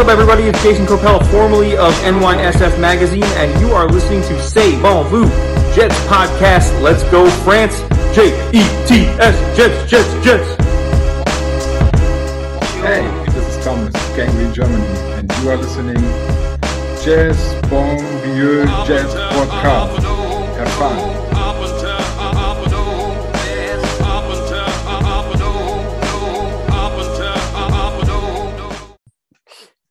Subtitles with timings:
[0.00, 0.44] up, everybody?
[0.44, 5.24] It's Jason Copel, formerly of NYSF Magazine, and you are listening to Say Bon Vu
[5.74, 6.80] Jets podcast.
[6.80, 7.80] Let's go, France!
[8.14, 10.48] J E T S Jets, Jets, Jets.
[12.80, 14.86] Hey, this is Thomas, Gangly Germany,
[15.18, 20.02] and you are listening to Jazz Bon Vieux Jazz Podcast.
[20.56, 21.19] Have fun.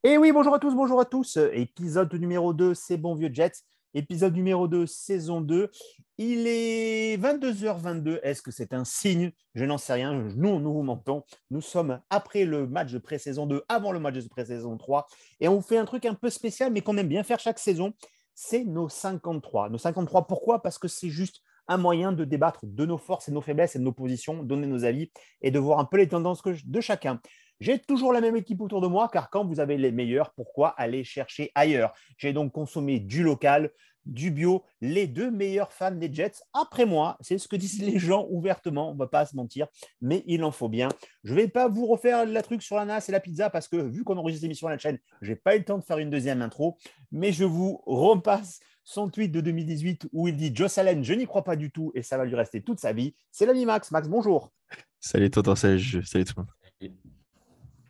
[0.10, 1.38] Et oui, bonjour à tous, bonjour à tous.
[1.54, 3.62] Épisode numéro 2, c'est Bon Vieux Jets.
[3.94, 5.70] Épisode numéro 2, saison 2.
[6.18, 8.20] Il est 22h22.
[8.24, 9.32] Est-ce que c'est un signe?
[9.54, 10.16] Je n'en sais rien.
[10.36, 11.26] Nous, nous vous mentons.
[11.52, 15.06] Nous sommes après le match de pré-saison 2, avant le match de pré-saison 3.
[15.42, 17.60] Et on vous fait un truc un peu spécial, mais qu'on aime bien faire chaque
[17.60, 17.94] saison.
[18.34, 19.70] C'est nos 53.
[19.70, 20.64] Nos 53, pourquoi?
[20.64, 23.76] Parce que c'est juste un moyen de débattre de nos forces et de nos faiblesses
[23.76, 25.12] et de nos positions, donner nos avis
[25.44, 27.22] et de voir un peu les tendances de chacun.
[27.60, 30.70] J'ai toujours la même équipe autour de moi, car quand vous avez les meilleurs, pourquoi
[30.70, 31.94] aller chercher ailleurs?
[32.18, 33.72] J'ai donc consommé du local,
[34.06, 37.18] du bio, les deux meilleurs fans des Jets après moi.
[37.20, 39.68] C'est ce que disent les gens ouvertement, on ne va pas se mentir,
[40.02, 40.88] mais il en faut bien.
[41.26, 43.68] Je ne vais pas vous refaire la truc sur la NAS et la pizza, parce
[43.68, 45.84] que vu qu'on enregistre l'émission à la chaîne, je n'ai pas eu le temps de
[45.84, 46.78] faire une deuxième intro,
[47.12, 51.26] mais je vous repasse son tweet de 2018 où il dit Joss Allen, je n'y
[51.26, 53.16] crois pas du tout et ça va lui rester toute sa vie.
[53.32, 53.92] C'est l'ami Max.
[53.92, 54.52] Max, bonjour.
[55.00, 57.00] Salut Tonton Salut tout le monde.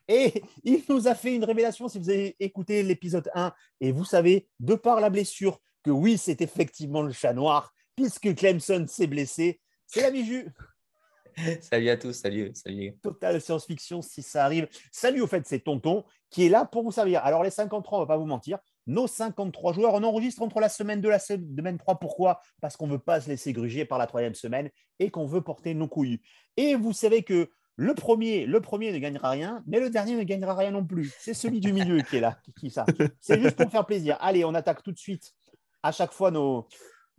[0.10, 4.06] Et il nous a fait une révélation, si vous avez écouté l'épisode 1, et vous
[4.06, 9.06] savez, de par la blessure, que oui, c'est effectivement le chat noir, puisque Clemson s'est
[9.06, 9.62] blessé.
[9.86, 10.50] C'est l'ami Jus.
[11.62, 12.98] Salut à tous, salut, salut.
[13.02, 14.68] Total science-fiction si ça arrive.
[14.92, 17.24] Salut au fait, c'est Tonton qui est là pour vous servir.
[17.24, 20.60] Alors les 53, on ne va pas vous mentir, nos 53 joueurs, on enregistre entre
[20.60, 22.00] la semaine 2 et la semaine 3.
[22.00, 22.42] Pourquoi?
[22.60, 25.42] Parce qu'on ne veut pas se laisser gruger par la troisième semaine et qu'on veut
[25.42, 26.20] porter nos couilles.
[26.58, 27.50] Et vous savez que
[27.80, 31.16] le premier, ne gagnera rien, mais le dernier ne gagnera rien non plus.
[31.18, 32.86] C'est celui du milieu qui est là, qui, ça.
[33.22, 34.18] C'est juste pour faire plaisir.
[34.20, 35.34] Allez, on attaque tout de suite
[35.82, 36.68] à chaque fois nos,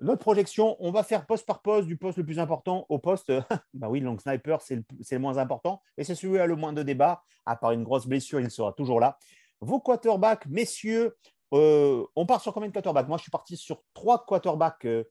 [0.00, 0.76] notre projection.
[0.78, 3.32] On va faire poste par poste, du poste le plus important au poste.
[3.74, 5.80] bah oui, long sniper, c'est le, moins important.
[5.96, 7.22] Et c'est celui qui a le moins de débat.
[7.46, 9.18] À part une grosse blessure, il sera toujours là.
[9.62, 11.16] Vos quarterbacks, messieurs,
[11.54, 13.08] euh, on part sur combien de quarterbacks?
[13.08, 15.04] Moi, je suis parti sur trois quarterbacks euh,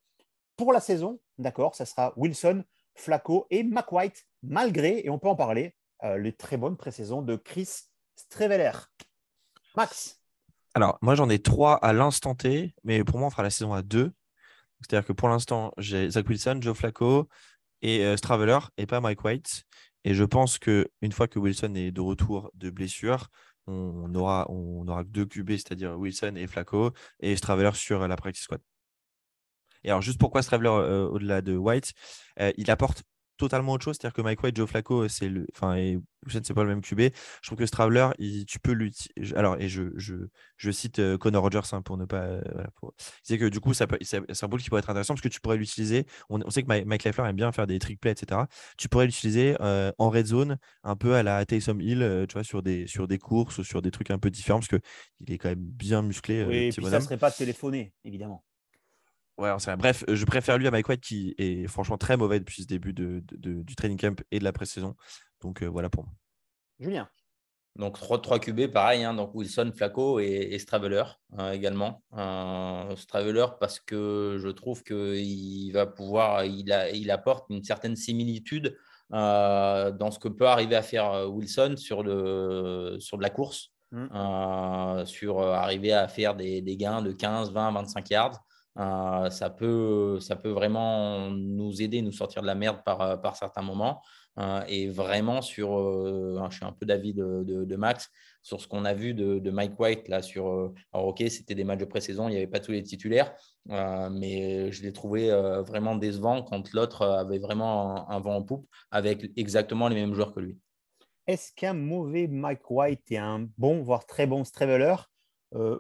[0.55, 1.19] pour la saison.
[1.39, 2.63] D'accord, ça sera Wilson,
[2.99, 7.35] Flacco et McWhite, malgré, et on peut en parler, euh, les très bonnes pré-saisons de
[7.35, 7.69] Chris
[8.15, 8.71] Streveler.
[9.75, 10.21] Max
[10.73, 13.73] Alors, moi, j'en ai trois à l'instant T, mais pour moi, on fera la saison
[13.73, 14.11] à deux.
[14.81, 17.27] C'est-à-dire que pour l'instant, j'ai Zach Wilson, Joe Flacco
[17.81, 19.63] et euh, Straveler et pas Mike White.
[20.05, 23.27] Et je pense qu'une fois que Wilson est de retour de blessure,
[23.67, 28.43] on aura, on aura deux QB, c'est-à-dire Wilson et Flacco, et Straveler sur la practice
[28.43, 28.61] squad.
[29.83, 31.93] Et alors, juste pourquoi Straveler euh, au-delà de White,
[32.39, 33.03] euh, il apporte
[33.37, 33.97] totalement autre chose.
[33.99, 35.97] C'est-à-dire que Mike White, Joe Flacco, c'est le, enfin, et
[36.27, 36.99] c'est pas le même QB.
[37.41, 38.09] Je trouve que Straveler,
[38.45, 39.35] tu peux l'utiliser.
[39.37, 40.15] Alors, et je, je,
[40.57, 42.41] je cite euh, Connor Rogers hein, pour ne pas.
[43.23, 45.55] C'est que du coup, ça c'est un qui pourrait être intéressant parce que tu pourrais
[45.55, 46.05] l'utiliser.
[46.29, 48.41] On, sait que Mike, Leffler aime bien faire des trick plays, etc.
[48.77, 52.61] Tu pourrais l'utiliser en red zone, un peu à la Taysom Hill, tu vois, sur
[52.61, 55.49] des, sur des courses ou sur des trucs un peu différents parce qu'il est quand
[55.49, 56.43] même bien musclé.
[56.43, 58.43] Oui, et puis ça serait pas téléphoné, évidemment.
[59.39, 62.67] Ouais, Bref, je préfère lui à Mike White qui est franchement très mauvais depuis ce
[62.67, 64.97] début de, du training camp et de la pré-saison.
[65.41, 66.13] Donc euh, voilà pour moi.
[66.77, 67.07] Julien.
[67.77, 71.03] Donc 3, 3 QB, pareil, hein, donc Wilson, Flacco et, Straveler
[71.37, 72.03] hein, également.
[72.17, 77.95] Euh, Straveler parce que je trouve qu'il va pouvoir, il, a, il apporte une certaine
[77.95, 78.77] similitude
[79.13, 83.71] euh, dans ce que peut arriver à faire Wilson sur, le, sur de la course,
[83.91, 85.05] mmh.
[85.05, 88.45] sur arriver à faire des, des, gains de 15, 20, 25 yards.
[88.79, 93.17] Euh, ça, peut, ça peut vraiment nous aider, nous sortir de la merde par, euh,
[93.17, 94.01] par certains moments.
[94.37, 95.69] Euh, et vraiment sur,
[96.49, 98.09] je suis un peu d'avis de, Max,
[98.41, 100.71] sur ce qu'on a vu de, Mike White là sur.
[100.93, 103.33] alors ok, c'était des matchs de pré-saison, il n'y avait pas tous les titulaires,
[103.65, 105.29] mais je l'ai trouvé
[105.67, 110.33] vraiment décevant quand l'autre avait vraiment un, vent en poupe avec exactement les mêmes joueurs
[110.33, 110.57] que lui.
[111.27, 114.95] Est-ce qu'un mauvais Mike White et un bon, voire très bon Straveler,
[115.53, 115.79] euh,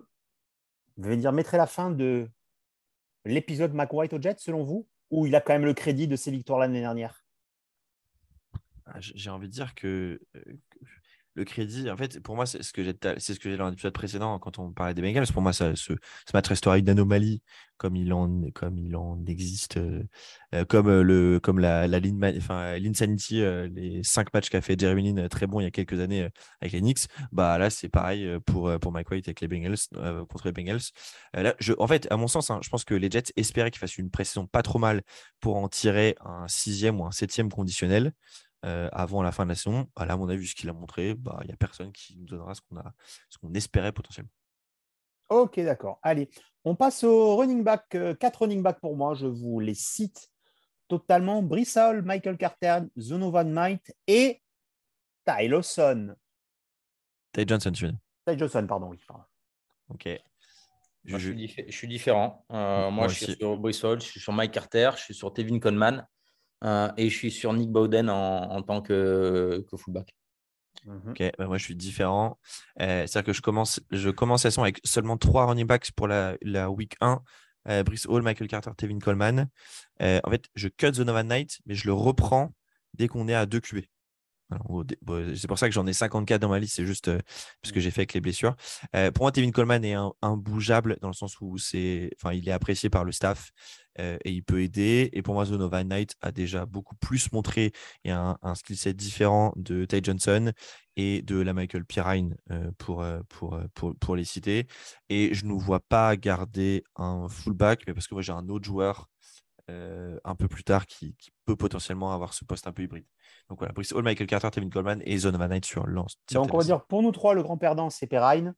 [0.97, 2.27] dire mettrait la fin de
[3.25, 6.31] l'épisode McWhite au Jet, selon vous Ou il a quand même le crédit de ses
[6.31, 7.23] victoires l'année dernière?
[8.85, 10.41] Ah, J'ai envie de dire que, euh,
[11.39, 12.93] le crédit, en fait, pour moi, c'est ce que j'ai
[13.43, 15.27] j'ai dans l'épisode précédent quand on parlait des Bengals.
[15.31, 17.41] Pour moi, ça, ce, ce match restera une anomalie
[17.77, 20.03] comme il en, comme il en existe, euh,
[20.53, 23.41] euh, comme le, comme la, la ligne, enfin, l'Insanity,
[23.73, 26.27] les cinq matchs qu'a fait Jeremy Lin très bon il y a quelques années
[26.61, 27.07] avec les Knicks.
[27.31, 29.77] Bah là, c'est pareil pour pour Mike White avec les Bengals
[30.27, 30.81] contre les Bengals.
[31.33, 33.79] là, je, en fait, à mon sens, hein, je pense que les Jets espéraient qu'ils
[33.79, 35.01] fassent une précision pas trop mal
[35.39, 38.11] pour en tirer un sixième ou un septième conditionnel.
[38.63, 39.87] Avant la fin de la saison.
[39.95, 41.91] Bah, là, à mon avis, vu ce qu'il a montré, bah, il n'y a personne
[41.91, 42.93] qui nous donnera ce qu'on a,
[43.29, 44.31] ce qu'on espérait potentiellement.
[45.29, 45.99] Ok, d'accord.
[46.01, 46.29] Allez,
[46.65, 47.97] on passe au running back.
[48.19, 49.13] quatre running backs pour moi.
[49.13, 50.29] Je vous les cite
[50.87, 51.41] totalement.
[51.41, 54.41] Brissol, Michael Carter, Zonovan Knight et
[55.25, 56.15] Ty Lawson.
[57.31, 57.93] Ty Johnson, tu veux
[58.25, 58.99] Ty Johnson, pardon, oui.
[59.89, 60.09] Ok.
[61.05, 61.17] Je,
[61.69, 62.45] suis, différent.
[62.51, 65.59] Euh, moi, je suis sur Brissol, je suis sur Mike Carter, je suis sur Tevin
[65.59, 66.05] Conman
[66.63, 70.15] euh, et je suis sur Nick Bowden en, tant que, fullback.
[70.85, 71.11] Mhm.
[71.11, 72.39] Ok, bah, moi je suis différent.
[72.81, 76.07] Euh, c'est-à-dire que je commence, je commence la saison avec seulement trois running backs pour
[76.07, 77.21] la, la week 1.
[77.85, 79.47] Brice Hall, Michael Carter, Tevin Coleman.
[80.01, 82.51] en fait, je cut The Nova Knight, mais je le reprends
[82.95, 83.81] dès qu'on est à 2 QB.
[85.35, 87.19] C'est pour ça que j'en ai 54 dans ma liste, c'est juste euh,
[87.61, 87.81] parce que mmh.
[87.81, 88.55] j'ai fait avec les blessures.
[88.95, 92.47] Euh, pour moi, Tevin Coleman est un, bougeable dans le sens où c'est, enfin, il
[92.47, 93.51] est apprécié par le staff
[93.99, 95.09] euh, et il peut aider.
[95.13, 97.71] Et pour moi, Zonova Knight a déjà beaucoup plus montré
[98.03, 100.51] et un, un skill set différent de Ty Johnson
[100.95, 102.35] et de la Michael Pirine
[102.77, 104.67] pour, pour, pour, pour, les citer.
[105.07, 108.65] Et je ne vois pas garder un fullback, mais parce que moi, j'ai un autre
[108.65, 109.07] joueur
[109.69, 113.05] un peu plus tard qui, qui peut potentiellement avoir ce poste un peu hybride.
[113.49, 116.17] Donc voilà, Brice Hall, Michael Carter, Tevin Coleman et Zone Night sur lance.
[116.31, 118.53] Donc on va dire pour nous trois, le grand perdant, c'est Perrine,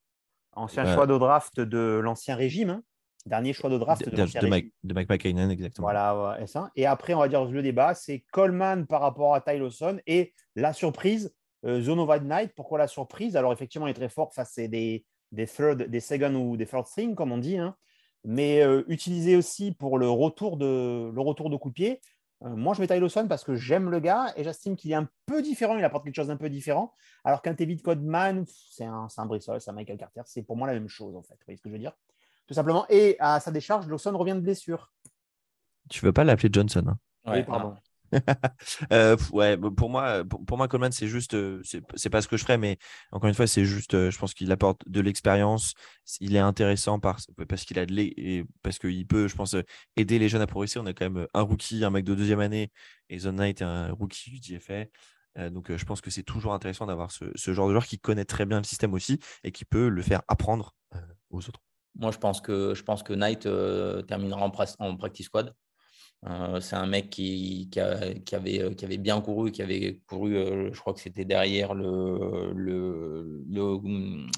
[0.54, 2.70] ancien choix de draft de l'ancien régime.
[2.70, 2.84] Hein.
[3.26, 5.86] Dernier choix de draft de, de, Mike, de Mike McKinnon, exactement.
[5.86, 6.72] Voilà, et, ça.
[6.76, 10.34] et après, on va dire le débat, c'est Coleman par rapport à Ty Lawson et
[10.56, 11.34] la surprise,
[11.66, 12.54] euh, Zone of Night.
[12.56, 13.36] Pourquoi la surprise?
[13.36, 16.66] Alors, effectivement, il est très fort face à des, des, third, des second ou des
[16.66, 17.76] third string, comme on dit, hein.
[18.24, 22.02] mais euh, utilisé aussi pour le retour de, le retour de coup de pied.
[22.44, 24.96] Euh, moi, je mets Ty Lawson parce que j'aime le gars et j'estime qu'il est
[24.96, 25.78] un peu différent.
[25.78, 26.92] Il apporte quelque chose d'un peu différent.
[27.24, 30.22] Alors qu'un David Codman, c'est un, un Brissol, c'est un Michael Carter.
[30.26, 31.36] C'est pour moi la même chose, en fait.
[31.36, 31.94] Vous voyez ce que je veux dire?
[32.48, 32.86] Tout simplement.
[32.90, 34.92] Et à sa décharge, Lawson revient de blessure.
[35.90, 36.98] Tu veux pas l'appeler Johnson hein?
[37.26, 37.76] Oui, pardon.
[38.92, 42.44] Euh, ouais, pour moi, pour, moi, Coleman, c'est juste, euh, c'est pas ce que je
[42.44, 42.78] ferais, mais
[43.12, 45.74] encore une fois, c'est juste, euh, je pense qu'il apporte de l'expérience.
[46.20, 47.26] Il est intéressant parce
[47.66, 49.56] qu'il a de parce qu'il peut, je pense,
[49.96, 50.80] aider les jeunes à progresser.
[50.80, 52.72] On a quand même un rookie, un mec de deuxième année,
[53.10, 54.86] et Zone Knight, un rookie du DFA.
[55.50, 58.46] donc, je pense que c'est toujours intéressant d'avoir ce, genre de joueur qui connaît très
[58.46, 60.76] bien le système aussi et qui peut le faire apprendre
[61.30, 61.62] aux autres.
[61.96, 63.48] Moi, je pense que, je pense que Knight
[64.08, 65.54] terminera en, en practice squad.
[66.28, 70.72] Euh, c'est un mec qui, avait, euh, qui avait bien couru, qui avait couru, euh,
[70.72, 73.88] je crois que c'était derrière le, le,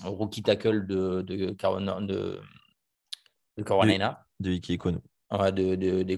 [0.06, 2.00] rookie tackle de, de, Carolina.
[2.00, 2.40] De,
[3.58, 4.26] de Carolina.
[4.40, 4.94] De, de Ouais,
[5.52, 6.16] de, de,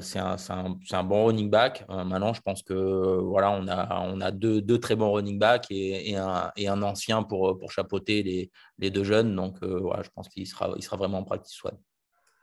[0.00, 1.84] c'est un, un, un, bon running back.
[1.88, 2.74] maintenant, je pense que
[3.20, 6.68] voilà, on a, on a deux, deux très bons running backs et, et, un, et
[6.68, 9.34] un, ancien pour, pour chapeauter les, les deux jeunes.
[9.34, 11.76] Donc, voilà, je pense qu'il sera, il sera vraiment en practice squad.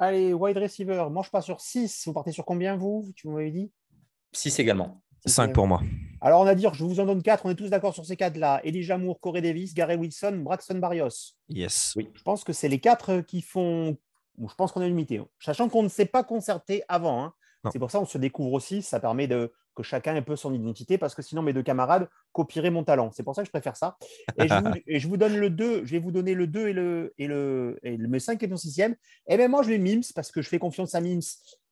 [0.01, 2.07] Allez, wide receiver, mange pas sur 6.
[2.07, 3.71] Vous partez sur combien, vous Tu m'avais dit?
[4.33, 5.03] 6 également.
[5.27, 5.79] 5 pour moi.
[6.21, 7.45] Alors, on a dit, je vous en donne 4.
[7.45, 8.61] On est tous d'accord sur ces 4-là.
[8.63, 11.35] Elijah Moore, Corey Davis, Gary Wilson, Braxton Barrios.
[11.49, 11.93] Yes.
[11.95, 12.09] Oui.
[12.15, 13.95] Je pense que c'est les 4 qui font.
[14.37, 15.21] Je pense qu'on est limité.
[15.39, 17.23] Sachant qu'on ne s'est pas concerté avant.
[17.23, 17.33] Hein.
[17.71, 18.81] C'est pour ça qu'on se découvre aussi.
[18.81, 21.63] Ça permet de, que chacun ait un peu son identité, parce que sinon mes deux
[21.63, 23.11] camarades copieraient mon talent.
[23.13, 23.97] C'est pour ça que je préfère ça.
[24.37, 24.47] Et
[24.99, 27.79] je vous, donne le 2, je vais vous donner le 2 et le, et le,
[27.83, 28.95] et le 5 et le 6e.
[29.27, 31.21] Et bien moi, je mets Mims, parce que je fais confiance à Mims,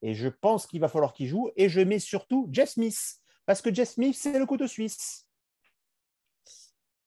[0.01, 1.49] et je pense qu'il va falloir qu'il joue.
[1.55, 5.25] Et je mets surtout Jess Smith, parce que Jess Smith, c'est le couteau suisse.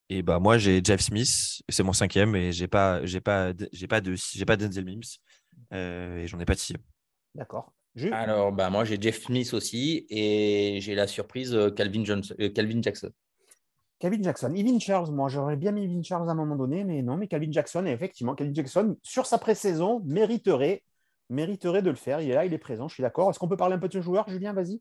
[0.08, 3.86] Et bah moi j'ai Jeff Smith, c'est mon cinquième et j'ai pas j'ai pas j'ai
[3.86, 5.16] pas de j'ai pas Denzel Mims
[5.72, 6.82] et j'en ai pas de sixième.
[7.34, 7.72] D'accord.
[8.10, 12.04] Alors, bah, moi, j'ai Jeff Smith aussi et j'ai la surprise euh, Calvin,
[12.40, 13.10] euh, Calvin Jackson.
[13.98, 14.52] Calvin Jackson.
[14.54, 17.28] Evin Charles, moi, j'aurais bien mis Evin Charles à un moment donné, mais non, mais
[17.28, 20.82] Calvin Jackson, effectivement, Calvin Jackson, sur sa pré-saison, mériterait,
[21.28, 22.20] mériterait de le faire.
[22.20, 23.30] Il est là, il est présent, je suis d'accord.
[23.30, 24.54] Est-ce qu'on peut parler un peu de ce joueur, Julien?
[24.54, 24.80] Vas-y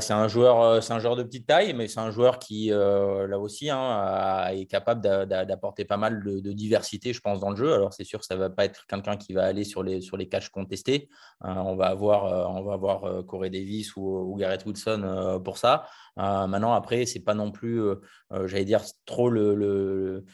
[0.00, 3.26] c'est un joueur, euh, un joueur de petite taille, mais c'est un joueur qui, euh,
[3.28, 7.72] là aussi, hein, est capable d'apporter pas mal de, diversité, je pense, dans le jeu.
[7.72, 10.00] Alors, c'est sûr que ça ne va pas être quelqu'un qui va aller sur les,
[10.00, 11.08] sur les catchs contestés.
[11.40, 11.62] Hein.
[11.64, 15.86] on va avoir, euh, on va avoir Corey Davis ou, Garrett Wilson pour ça.
[16.16, 17.80] maintenant, après, c'est pas non plus,
[18.30, 20.24] j'allais dire, trop le le,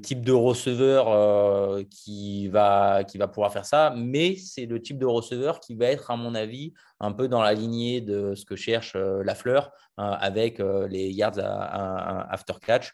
[0.00, 5.60] type de receveur euh, qui, va, pouvoir faire ça, mais c'est le type de receveur
[5.60, 8.94] qui va être, à mon avis, un peu dans la lignée de ce que cherche
[8.96, 9.70] euh, la fleur
[10.00, 10.58] euh, avec
[10.88, 12.92] les yards after catch.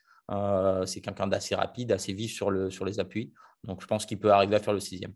[0.87, 3.33] c'est quelqu'un d'assez rapide, assez vif le, sur les appuis.
[3.65, 5.13] Donc, je pense qu'il peut arriver à faire le sixième.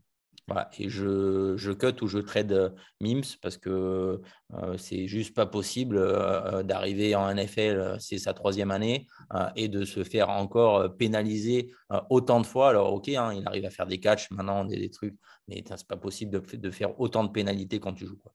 [0.79, 2.71] Et je, je cut ou je trade euh,
[3.01, 4.21] Mims parce que
[4.53, 9.07] euh, c'est juste pas possible euh, d'arriver en NFL, c'est sa troisième année,
[9.57, 11.73] et de se faire encore pénaliser
[12.11, 12.71] autant de fois.
[12.71, 15.17] Alors, ok, hein, il arrive à faire des catchs, maintenant, des, des trucs,
[15.49, 18.19] mais c'est pas possible de, de, faire autant de pénalités quand tu joues.
[18.19, 18.33] Quoi.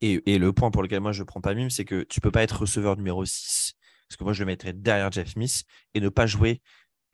[0.00, 2.22] Et, le point pour lequel moi je ne prends pas Mime, c'est que tu ne
[2.22, 3.74] peux pas être receveur numéro 6,
[4.08, 6.60] parce que moi je le mettrais derrière Jeff Smith et ne pas jouer,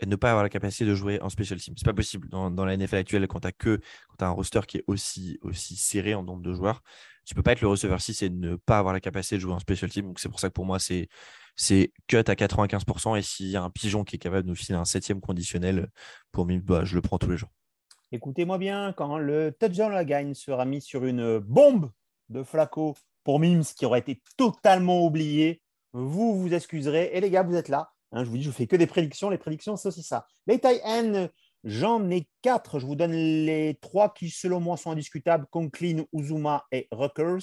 [0.02, 1.75] et ne pas avoir la capacité de jouer en special team.
[1.76, 4.78] C'est pas possible dans, la NFL actuelle quand tu as que quand un roster qui
[4.78, 6.82] est aussi, aussi serré en nombre de joueurs.
[7.25, 9.52] Tu peux pas être le receveur 6 et ne pas avoir la capacité de jouer
[9.52, 10.06] en special team.
[10.06, 11.09] Donc c'est pour ça que pour moi c'est
[11.54, 13.16] c'est cut à 95%.
[13.16, 15.88] Et s'il y a un pigeon qui est capable de nous filer un septième conditionnel
[16.32, 17.50] pour Mime, bah, je le prends tous les jours.
[18.11, 21.90] Écoutez-moi bien, quand le touchdown la gagne sera mis sur une bombe
[22.28, 27.11] de Flaco pour Mims qui aurait été totalement oublié, vous vous excuserez.
[27.12, 27.92] Et les gars, vous êtes là.
[28.12, 29.31] Hein, je vous dis, je fais que des prédictions.
[29.31, 30.26] Les prédictions, c'est aussi ça.
[30.47, 31.31] Les tailles N,
[31.64, 32.78] j'en ai quatre.
[32.78, 37.42] Je vous donne les trois qui, selon moi, sont indiscutables Conklin, Uzuma et Ruckers.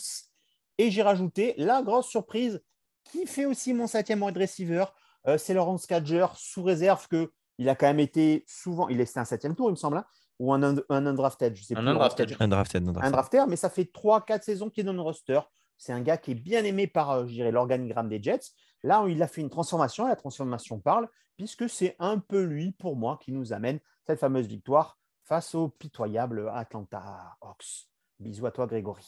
[0.77, 2.61] Et j'ai rajouté la grosse surprise
[3.03, 4.85] qui fait aussi mon septième wide receiver.
[5.27, 8.87] Euh, c'est Laurence Cadger, sous réserve qu'il a quand même été souvent.
[8.87, 9.97] Il est un septième tour, il me semble.
[9.97, 10.05] Hein,
[10.39, 11.89] ou un, un undrafted, je sais un plus.
[11.89, 12.37] Undrafted.
[12.39, 15.39] Un drafted, un drafter, mais ça fait 3-4 saisons qu'il est dans le roster.
[15.77, 18.51] C'est un gars qui est bien aimé par, euh, je dirais, l'organigramme des Jets.
[18.83, 21.07] Là, il a fait une transformation, et la transformation parle,
[21.37, 25.69] puisque c'est un peu lui, pour moi, qui nous amène cette fameuse victoire face au
[25.69, 27.87] pitoyable Atlanta Hawks.
[28.19, 29.05] Bisous à toi, Grégory.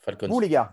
[0.00, 0.28] Falcons.
[0.28, 0.72] Vous, les gars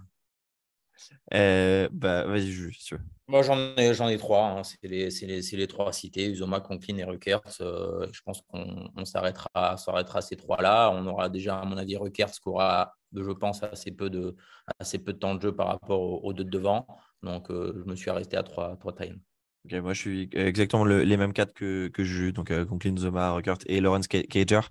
[1.33, 3.01] euh, bah, Vas-y, si tu veux.
[3.27, 4.45] Moi, j'en ai, j'en ai trois.
[4.45, 4.63] Hein.
[4.63, 7.41] C'est, les, les, les, trois cités, Uzoma, Conklin et Ruckers.
[7.61, 10.91] Euh, je pense qu'on s'arrêtera, s'arrêtera ces trois-là.
[10.91, 14.35] On aura déjà, à mon avis, Ruckers qui aura, je pense, assez peu de,
[14.79, 16.87] assez peu de temps de jeu par rapport aux, deux de devant.
[17.23, 19.19] Donc, euh, je me suis arrêté à trois, trois time
[19.65, 23.57] moi, je suis exactement les mêmes quatre que, que Jules, donc euh, Conklin, Zoma, Ruckert
[23.67, 24.61] et Lawrence Cager,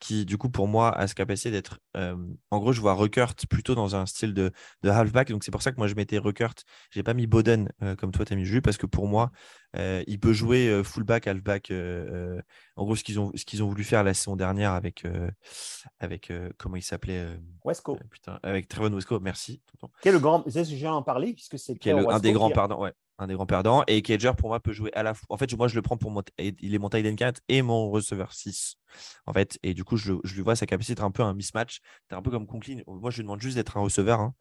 [0.00, 1.78] qui, du coup, pour moi, a ce capacité d'être.
[1.96, 2.16] Euh,
[2.50, 4.50] en gros, je vois Ruckert plutôt dans un style de,
[4.82, 6.54] de halfback, donc c'est pour ça que moi, je mettais Ruckert.
[6.90, 9.06] Je n'ai pas mis Boden euh, comme toi, tu as mis Jules, parce que pour
[9.06, 9.30] moi,
[9.76, 11.72] il peut jouer fullback, halfback.
[12.76, 15.04] en gros, ce qu'ils ont, ce qu'ils ont voulu faire la saison dernière avec.
[16.00, 17.26] avec comment il s'appelait
[17.64, 17.98] Wesco.
[18.10, 19.62] putain, avec Trevon Wesco, merci.
[20.02, 20.42] Quel le grand.
[20.42, 21.78] Que j'ai en parler, puisque c'est.
[21.86, 23.84] Un des grands, pardon, ouais un des grands perdants.
[23.86, 25.26] Et Cager, pour moi, peut jouer à la fois.
[25.28, 26.22] En fait, moi, je le prends pour mon.
[26.38, 28.76] Il est mon tight end 4 et mon receveur 6.
[29.26, 31.80] En fait, et du coup, je, lui vois sa capacité d'être un peu un mismatch.
[32.08, 32.80] C'est un peu comme Conklin.
[32.86, 34.34] Moi, je lui demande juste d'être un receveur, hein,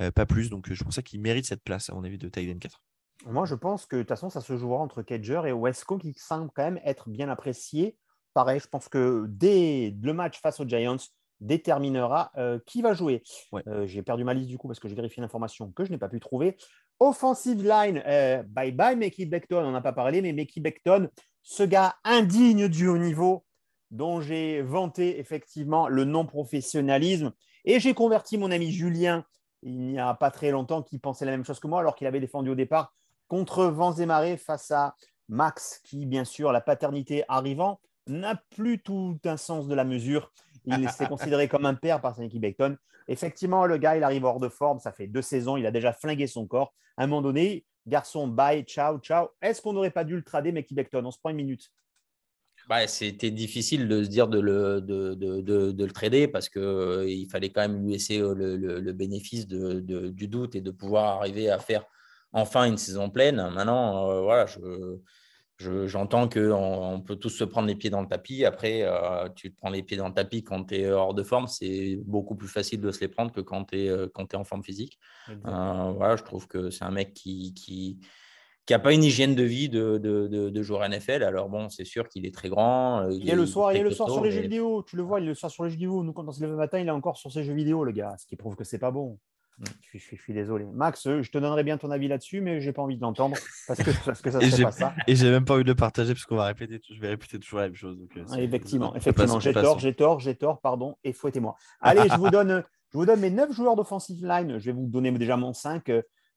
[0.00, 0.50] euh, pas plus.
[0.50, 2.82] Donc, je pense qu'il mérite cette place, à mon avis, de tight end 4.
[3.26, 6.12] Moi, je pense que de toute façon, ça se jouera entre Cager et Wesco qui
[6.14, 7.96] semble quand même être bien apprécié.
[8.34, 10.96] Pareil, je pense que dès le match face aux Giants,
[11.40, 13.22] déterminera euh, qui va jouer.
[13.66, 15.98] Euh, j'ai perdu ma liste du coup parce que j'ai vérifié l'information que je n'ai
[15.98, 16.56] pas pu trouver.
[17.00, 21.08] Offensive line, euh, bye bye Mickey Beckton, on n'en a pas parlé, mais Mickey Beckton,
[21.42, 23.44] ce gars indigne du haut niveau,
[23.90, 27.32] dont j'ai vanté effectivement le non-professionnalisme.
[27.64, 29.24] Et j'ai converti mon ami Julien,
[29.62, 32.06] il n'y a pas très longtemps, qui pensait la même chose que moi, alors qu'il
[32.06, 32.94] avait défendu au départ
[33.28, 34.94] contre Vents et Marées face à
[35.28, 40.30] Max, qui, bien sûr, la paternité arrivant, n'a plus tout un sens de la mesure
[40.66, 42.76] il s'est considéré comme un père par Nicky Beckton.
[43.08, 44.78] Effectivement, le gars, il arrive hors de forme.
[44.78, 45.56] Ça fait deux saisons.
[45.56, 46.74] Il a déjà flingué son corps.
[46.96, 49.28] À un moment donné, garçon, bye, ciao, ciao.
[49.42, 51.04] Est-ce qu'on n'aurait pas dû le trader, Mickey Beckton?
[51.04, 51.70] On se prend une minute.
[52.68, 56.62] Bah, c'était difficile de se dire de le, de, de, de, le trader parce qu'il
[56.62, 61.18] euh, fallait quand même lui laisser euh, le, le, bénéfice du doute et de pouvoir
[61.18, 61.84] arriver à faire
[62.34, 63.36] enfin une saison pleine.
[63.36, 64.60] Maintenant, euh, voilà, je,
[65.86, 68.44] J'entends qu'on on peut tous se prendre les pieds dans le tapis.
[68.44, 71.22] Après, euh, tu te prends les pieds dans le tapis quand tu es hors de
[71.22, 71.46] forme.
[71.46, 74.64] C'est beaucoup plus facile de se les prendre que quand tu es, es, en forme
[74.64, 74.98] physique.
[75.30, 78.00] Euh, voilà, je trouve que c'est un mec qui, qui,
[78.66, 81.22] qui pas une hygiène de vie de, de, de, joueur NFL.
[81.22, 83.08] Alors bon, c'est sûr qu'il est très grand.
[83.10, 84.82] Il, est le soir, il est le soir sur les jeux vidéo.
[84.82, 86.02] Tu le vois, il est le soir sur les jeux vidéo.
[86.02, 87.92] Nous, quand on se lève le matin, il est encore sur ses jeux vidéo, le
[87.92, 88.16] gars.
[88.18, 89.20] Ce qui prouve que c'est pas bon.
[89.58, 89.64] Mm.
[89.92, 90.64] Je, suis, désolé.
[90.64, 93.36] Max, je te donnerai bien ton avis là-dessus, mais j'ai pas envie de l'entendre
[93.68, 94.94] parce que, parce que ça ne pas ça.
[95.06, 97.38] Et j'ai même pas envie de le partager parce qu'on va répéter, je vais répéter
[97.38, 97.96] toujours la même chose.
[98.16, 99.38] Euh, ah, effectivement, effectivement.
[99.38, 101.54] J'ai tort, j'ai tort, j'ai tort, pardon, et fouettez-moi.
[101.80, 104.58] Allez, je vous donne, je vous donne mes 9 joueurs d'offensive line.
[104.58, 105.88] Je vais vous donner déjà mon 5.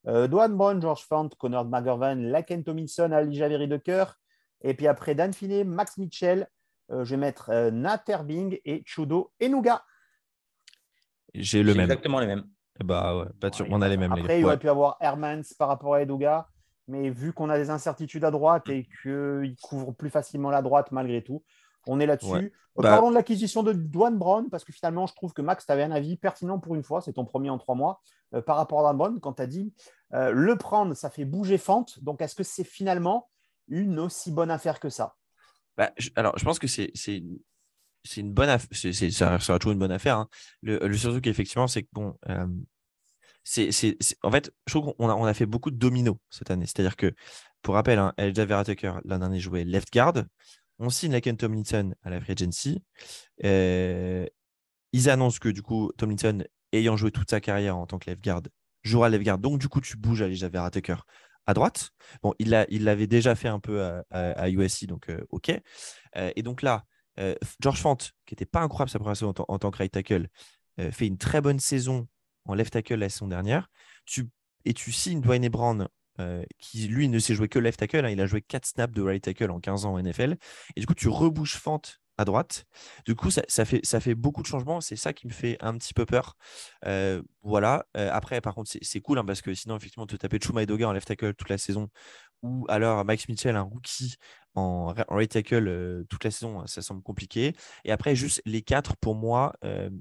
[0.07, 4.19] Euh, Doan Brown, George Fant, Connor McGovern, Laken Tomlinson, Ali Javeri de Cœur.
[4.61, 6.47] Et puis après Dan Finney, Max Mitchell.
[6.91, 9.83] Euh, je vais mettre euh, Nat Herbing et Chudo Enuga.
[11.33, 11.83] J'ai le même.
[11.83, 12.45] Exactement les mêmes.
[12.83, 13.65] Bah ouais, pas sûr.
[13.69, 14.11] on a les mêmes.
[14.11, 16.47] Après, il aurait pu avoir Hermans par rapport à Edoga,
[16.87, 20.91] mais vu qu'on a des incertitudes à droite et qu'il couvre plus facilement la droite
[20.91, 21.43] malgré tout,
[21.87, 22.53] on est là-dessus.
[22.77, 25.65] Euh, bah parlons de l'acquisition de Dwan Brown, parce que finalement, je trouve que Max,
[25.65, 28.01] tu avais un avis pertinent pour une fois, c'est ton premier en trois mois,
[28.33, 29.73] euh, par rapport à Dwan Brown, quand tu as dit
[30.13, 32.03] euh, le prendre, ça fait bouger Fante.
[32.03, 33.29] Donc, est-ce que c'est finalement
[33.67, 35.15] une aussi bonne affaire que ça?
[35.75, 36.91] Bah, Alors, je pense que c'est
[38.03, 38.69] c'est une bonne affaire.
[39.11, 40.17] Ça sera toujours une bonne affaire.
[40.17, 40.29] Hein.
[40.61, 42.47] Le, le, surtout qu'effectivement, c'est que bon, euh,
[43.43, 46.65] c'est, en fait, je trouve qu'on a, on a fait beaucoup de dominos cette année.
[46.65, 47.13] C'est-à-dire que,
[47.61, 50.25] pour rappel, hein, Elijah Vera Tucker, l'an dernier, jouait left guard.
[50.79, 52.83] On signe Laken Tomlinson à la free agency.
[53.45, 54.25] Euh,
[54.93, 58.23] ils annoncent que du coup, Tomlinson ayant joué toute sa carrière en tant que left
[58.23, 58.43] guard,
[58.83, 59.39] jouera left guard.
[59.39, 60.69] Donc, du coup, tu bouges à Elijah Vera
[61.45, 61.91] à droite.
[62.21, 65.49] Bon, il l'avait il déjà fait un peu à, USC, donc OK.
[66.13, 66.83] et donc là,
[67.59, 70.27] George Fant, qui n'était pas incroyable sa première saison en, tant que right tackle,
[70.91, 72.07] fait une très bonne saison
[72.45, 73.69] en left tackle la saison dernière.
[74.05, 74.29] Tu,
[74.65, 75.87] et tu signes Dwayne Brown
[76.19, 78.05] euh, qui lui ne s'est joué que left tackle.
[78.05, 78.09] Hein.
[78.09, 80.35] il a joué 4 snaps de right tackle en 15 ans en NFL.
[80.75, 82.65] Et du coup, tu rebouches Fante à droite.
[83.05, 84.81] Du coup, ça, fait, ça fait beaucoup de changements.
[84.81, 86.35] C'est ça qui me fait un petit peu peur.
[86.85, 87.85] Euh, voilà.
[87.95, 90.89] Euh, après, par contre, c'est cool hein, parce que sinon, effectivement, te taper Chuma Doga
[90.89, 91.89] en left tackle toute la saison
[92.43, 94.15] ou alors Max Mitchell, un rookie
[94.55, 97.53] en, right tackle toute la saison, ça semble compliqué.
[97.85, 99.53] Et après, juste les quatre, pour moi,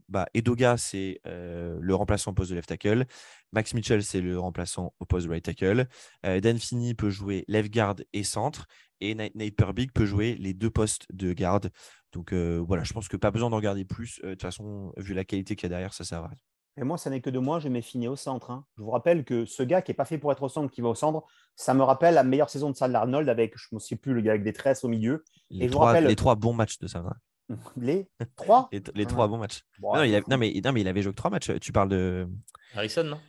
[0.09, 3.05] bah, Edoga, c'est le remplaçant au poste de left tackle.
[3.53, 5.87] Max Mitchell, c'est le remplaçant au poste de right tackle.
[6.23, 8.67] Dan Finney peut jouer left guard et centre.
[9.01, 11.71] Et Nate peut jouer les deux postes de garde.
[12.13, 14.21] Donc voilà, je pense que pas besoin d'en regarder plus.
[14.23, 16.56] De toute façon, vu la qualité qu'il y a derrière, ça sert à rien.
[16.79, 18.51] Et moi, ça n'est que de moi, je mets fini au centre.
[18.51, 18.65] Hein.
[18.77, 20.83] Je vous rappelle que ce gars qui n'est pas fait pour être au centre, qui
[20.83, 23.77] va au centre, ça me rappelle la meilleure saison de Sal Arnold avec, je ne
[23.77, 25.25] me souviens plus, le gars avec des tresses au milieu.
[25.49, 26.07] Les, trois, rappelle...
[26.07, 27.03] les trois bons matchs de ça.
[27.77, 29.63] Les trois les, trois bons matchs.
[29.81, 31.53] non, il mais, non, mais il avait joué que trois matchs.
[31.61, 32.29] Tu parles de.
[32.75, 33.21] Harrison, non?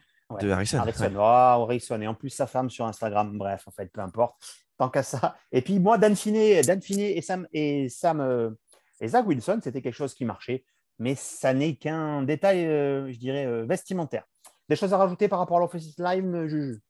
[0.41, 0.79] De Harrison.
[0.79, 1.11] Harrison.
[1.15, 2.01] Oh, Harrison.
[2.01, 3.37] Et en plus, sa femme sur Instagram.
[3.37, 4.35] Bref, en fait, peu importe.
[4.75, 5.35] Tant qu'à ça.
[5.51, 8.49] Et puis, moi, Dan Finney, Dan Finney et Sam, et Sam euh,
[8.99, 10.65] et Zach Wilson, c'était quelque chose qui marchait
[10.99, 14.25] mais ça n'est qu'un détail, euh, je dirais, euh, vestimentaire.
[14.69, 16.81] Des choses à rajouter par rapport à l'Offensive Line, euh, Juju?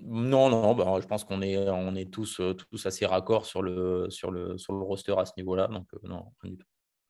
[0.00, 2.40] Non, non, bah, je pense qu'on est, on est tous,
[2.70, 5.68] tous assez raccords sur le, sur, le, sur le roster à ce niveau-là.
[5.68, 6.66] Donc, non, rien du tout.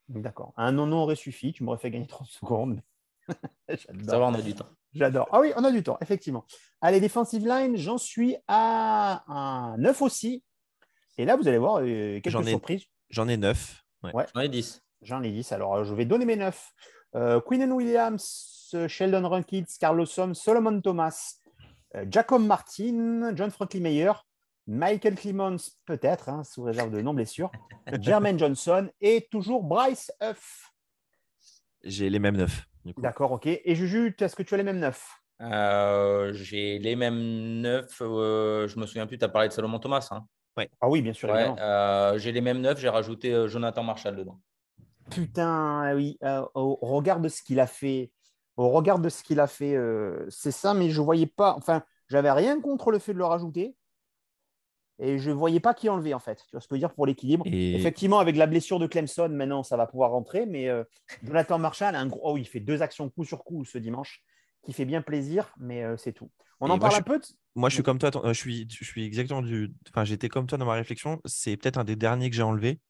[0.08, 0.52] D'accord.
[0.56, 1.52] Un non-non aurait suffi.
[1.52, 2.80] Tu m'aurais fait gagner 30 secondes.
[3.68, 4.68] Ça va, on a du temps.
[4.92, 5.28] J'adore.
[5.32, 6.44] Ah oui, on a du temps, effectivement.
[6.82, 10.44] Allez, defensive line, j'en suis à un 9 aussi.
[11.16, 12.84] Et là, vous allez voir quelques surprises.
[13.08, 13.82] J'en ai 9.
[14.02, 14.26] Ouais.
[14.34, 14.82] J'en ai 10.
[15.02, 15.52] J'en ai 10.
[15.52, 16.72] Alors, je vais donner mes 9.
[17.14, 21.36] Euh, Quinn Williams, Sheldon Rankins, Carlos Som, Solomon Thomas,
[21.94, 24.12] euh, Jacob Martin, John Franklin Mayer,
[24.66, 25.56] Michael Clemons,
[25.86, 27.50] peut-être, hein, sous réserve de non-blessure,
[28.00, 30.70] Jermaine Johnson et toujours Bryce Huff.
[31.82, 32.64] J'ai les mêmes 9.
[32.98, 33.46] D'accord, ok.
[33.46, 35.08] Et Juju, est-ce que tu as les mêmes 9
[35.40, 37.86] euh, J'ai les mêmes 9.
[37.98, 40.06] je me souviens plus, tu as parlé de Solomon Thomas.
[40.10, 40.26] Hein?
[40.56, 40.68] Ouais.
[40.80, 41.28] Ah oui, bien sûr.
[42.16, 42.78] j'ai les mêmes 9.
[42.78, 44.38] J'ai rajouté Jonathan Marshall dedans.
[45.10, 48.12] Putain, ah oui, euh, au regard de ce qu'il a fait,
[48.56, 51.82] au regard de ce qu'il a fait, euh, c'est ça, mais je voyais pas, enfin,
[52.08, 53.76] j'avais rien contre le fait de le rajouter.
[55.00, 56.42] Et je ne voyais pas qui enlever, en fait.
[56.42, 57.46] Tu vois ce que je veux dire pour l'équilibre.
[57.46, 60.44] Effectivement, avec la blessure de Clemson, maintenant, ça va pouvoir rentrer.
[60.44, 60.82] Mais euh,
[61.22, 62.20] Jonathan Marshall, un gros...
[62.24, 64.24] oh, il fait deux actions coup sur coup ce dimanche,
[64.64, 66.32] qui fait bien plaisir, mais c'est tout.
[66.58, 67.20] On en parle un peu
[67.54, 68.10] Moi, je suis comme toi.
[68.24, 69.72] Je suis, je suis exactement du.
[69.90, 71.20] Enfin, j'étais comme toi dans ma réflexion.
[71.24, 72.80] C'est peut-être un des derniers que j'ai enlevé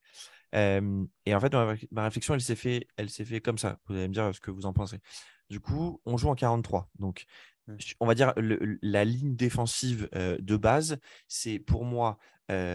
[0.53, 1.53] et en fait,
[1.91, 3.79] ma, réflexion, elle s'est fait, elle s'est fait comme ça.
[3.87, 4.99] Vous allez me dire ce que vous en pensez.
[5.51, 6.91] Du coup, on joue en 43.
[6.99, 7.25] Donc,
[7.67, 7.77] mmh.
[8.01, 12.19] on va dire la ligne défensive de base, c'est pour moi,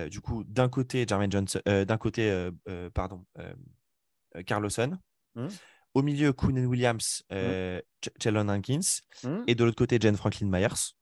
[0.10, 2.50] du coup, d'un côté, Jermaine Johnson, d'un côté,
[2.94, 3.26] pardon,
[4.46, 4.98] Carlosson.
[5.36, 5.48] Mmh.
[5.96, 7.80] Au milieu, Kuhn Williams, mmh.
[8.22, 9.02] Chelon Hankins.
[9.48, 10.96] Et de l'autre côté, Jen Franklin Myers.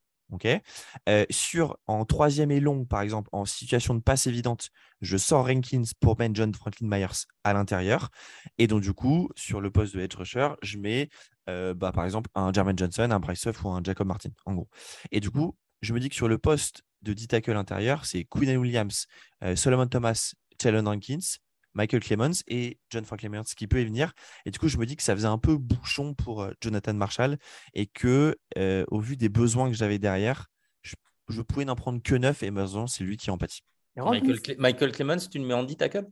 [1.30, 4.70] Sur en troisième et long, par exemple, en situation de passe évidente,
[5.02, 8.10] je sors Rankins pour Ben John Franklin Myers à l'intérieur.
[8.58, 11.10] Et donc, du coup, sur le poste de edge rusher, je mets
[11.48, 14.70] bah, par exemple un Jermaine Johnson, un Bryce Huff ou un Jacob Martin, en gros.
[15.12, 18.56] Et du coup, je me dis que sur le poste de D-tackle intérieur, c'est Quinn
[18.58, 19.08] Williams,
[19.56, 21.40] Solomon Thomas, Chalon Rankins,
[21.74, 24.14] Michael Clemens et John Franklin Myers qui peut y venir.
[24.46, 26.94] Et du coup, je me dis que ça faisait un peu bouchon pour euh, Jonathan
[26.94, 27.38] Marshall
[27.74, 30.48] et que, euh, au vu des besoins que j'avais derrière,
[30.82, 33.62] je, pouvais n'en prendre que neuf et maintenant, c'est lui qui en pâtit.
[33.96, 36.08] Michael, Clemens, tu le mets en dit tackle?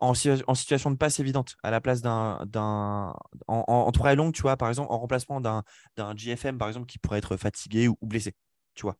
[0.00, 0.12] En,
[0.46, 2.46] en, situation de passe évidente, à la place d'un.
[2.56, 3.14] En,
[3.46, 7.18] en, très long, tu vois, par exemple, en remplacement d'un GFM, par exemple, qui pourrait
[7.18, 8.34] être fatigué ou, blessé,
[8.74, 8.96] tu vois.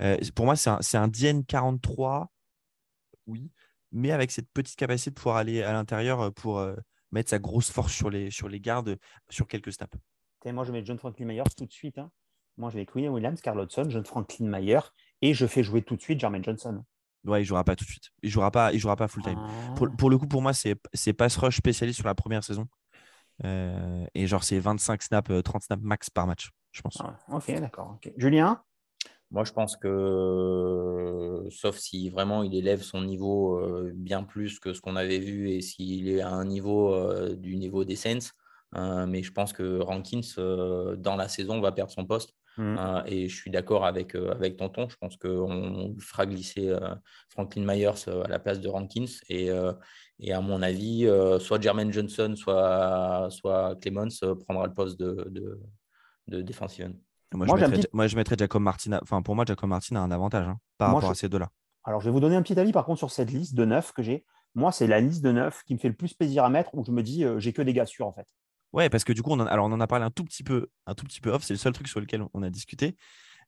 [0.00, 2.32] Euh, pour moi, c'est un, un DN 43,
[3.26, 3.50] oui,
[3.92, 6.74] mais avec cette petite capacité de pouvoir aller à l'intérieur euh, pour euh,
[7.12, 8.98] mettre sa grosse force sur les, sur les gardes
[9.28, 9.96] sur quelques snaps.
[10.46, 11.98] moi, je mets John Franklin Myers tout de suite.
[11.98, 12.10] Hein.
[12.56, 14.80] Moi, je vais Quinn Williams, Carl Hudson, John Franklin Mayer
[15.22, 16.84] et je fais jouer tout de suite Jermaine Johnson.
[17.24, 18.10] Ouais, il jouera pas tout de suite.
[18.22, 19.38] Il jouera pas, il jouera pas full time.
[19.76, 19.96] Pour, ah.
[19.96, 22.66] pour, le coup, pour moi, c'est pass rush spécialiste sur la première saison.
[23.44, 26.98] Euh, et genre, c'est 25 snaps, 30 snaps max par match, je pense.
[27.00, 27.98] Ah, ok, d'accord.
[28.16, 28.62] Julien?
[29.30, 33.60] Moi, je pense que, sauf si vraiment il élève son niveau
[33.94, 36.94] bien plus que ce qu'on avait vu et s'il est à un niveau
[37.34, 38.32] du niveau des Saints,
[38.72, 40.20] hein, mais je pense que Rankins,
[40.98, 42.34] dans la saison, va perdre son poste.
[42.60, 42.76] Mhm.
[42.78, 44.88] Euh, et je suis d'accord avec, euh, avec Tonton.
[44.88, 46.94] Je pense qu'on fera glisser euh,
[47.28, 49.06] Franklin Myers à la place de Rankins.
[49.28, 49.48] Et,
[50.18, 51.08] et à mon avis,
[51.40, 55.60] soit Jermaine Johnson, soit, soit Clemens prendra le poste de, de,
[56.28, 57.09] de defensive end.
[57.32, 58.98] Moi, Moi, je mettrais, petit- moi, je mettrais Jacob Martin.
[59.02, 61.28] Enfin, pour moi, Jacob Martin a un avantage hein, par Moi, rapport je- à ces
[61.28, 61.50] deux-là.
[61.84, 63.92] Alors, je vais vous donner un petit avis par contre sur cette liste de neuf
[63.92, 64.24] que j'ai.
[64.54, 66.84] Moi, c'est la liste de neuf qui me fait le plus plaisir à mettre où
[66.84, 68.26] je me dis, euh, j'ai que des gars sûrs en fait.
[68.72, 70.42] Ouais, parce que du coup, on en, alors on en a parlé un tout petit
[70.44, 71.42] peu, un tout petit peu off.
[71.44, 72.96] C'est le seul truc sur lequel on a discuté.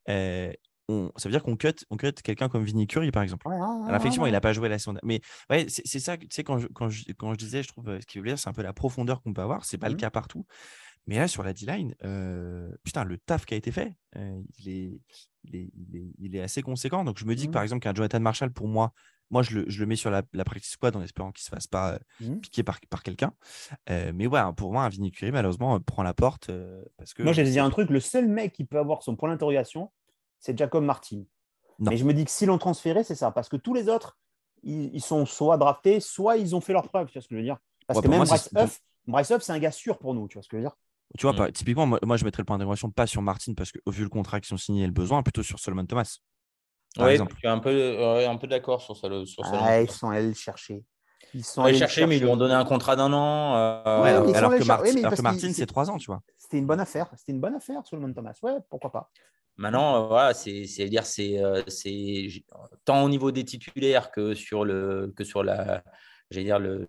[0.09, 0.51] Euh,
[0.89, 3.47] on, ça veut dire qu'on cut, on cut quelqu'un comme Vinny Curry, par exemple.
[3.47, 4.95] Ouais, ouais, Alors, effectivement, il n'a pas joué la saison.
[5.03, 7.87] Mais ouais, c'est ça, tu sais, quand je, quand, je, quand je disais, je trouve,
[7.87, 9.63] euh, ce qui veut dire, c'est un peu la profondeur qu'on peut avoir.
[9.63, 9.99] C'est pas le Mhm.
[10.01, 10.45] cas partout.
[11.07, 14.69] Mais là, sur la D-line, euh, putain, le taf qui a été fait, euh, il,
[14.69, 15.01] est,
[15.43, 17.03] il, est, il, est, il est assez conséquent.
[17.03, 17.53] Donc, je me dis que, Mhm.
[17.53, 18.93] par exemple, qu'un Jonathan Marshall, pour moi,
[19.29, 21.49] moi, je le, je le mets sur la, la practice squad en espérant qu'il se
[21.49, 22.39] fasse pas euh, Mhm.
[22.41, 23.33] piquer par, par quelqu'un.
[23.89, 26.49] Euh, mais ouais, pour moi, un Vinny Curry, malheureusement, prend la porte
[26.97, 27.23] parce que.
[27.23, 29.91] Moi, j'ai dit un truc, le seul mec qui peut avoir son point d'interrogation,
[30.39, 31.23] c'est Jacob Martin.
[31.79, 31.91] Non.
[31.91, 33.31] Mais je me dis que s'ils l'ont transféré, c'est ça.
[33.31, 34.17] Parce que tous les autres,
[34.61, 37.07] ils, ils sont soit draftés, soit ils ont fait leur preuve.
[37.07, 39.29] Tu vois ce que je veux dire Parce Ouais, que même moi, Bryce Huff, Bryce
[39.31, 40.27] Huff, c'est un gars sûr pour nous.
[40.27, 40.77] Tu vois ce que je veux dire
[41.17, 41.37] Tu vois, Mm.
[41.37, 43.91] par- typiquement, moi, moi, je mettrais le point d'interrogation pas sur Martin parce que, au
[43.91, 46.17] vu le contrat qu'ils ont signé et le besoin, plutôt sur Solomon Thomas.
[46.99, 47.33] Exemple.
[47.33, 49.07] je suis un peu, ouais, un peu d'accord sur ça.
[49.25, 50.83] Sur ça, Ah, Ils sont allés le chercher.
[51.33, 53.55] Ils sont allés le chercher, mais ils lui ont donné un contrat d'un an.
[53.55, 54.51] euh, Ouais, alors, que, oui, alors
[55.23, 56.21] Martin, c'est- trois ans, tu vois.
[56.37, 57.09] C'était une bonne affaire.
[57.17, 58.33] C'était une bonne affaire, Solomon Thomas.
[58.43, 59.09] Ouais, pourquoi pas
[59.55, 61.61] Maintenant, euh, voilà, c'est c'est dire c'est euh,
[62.85, 65.83] tant au niveau des titulaires que sur le que sur la
[66.31, 66.87] j'allais dire le,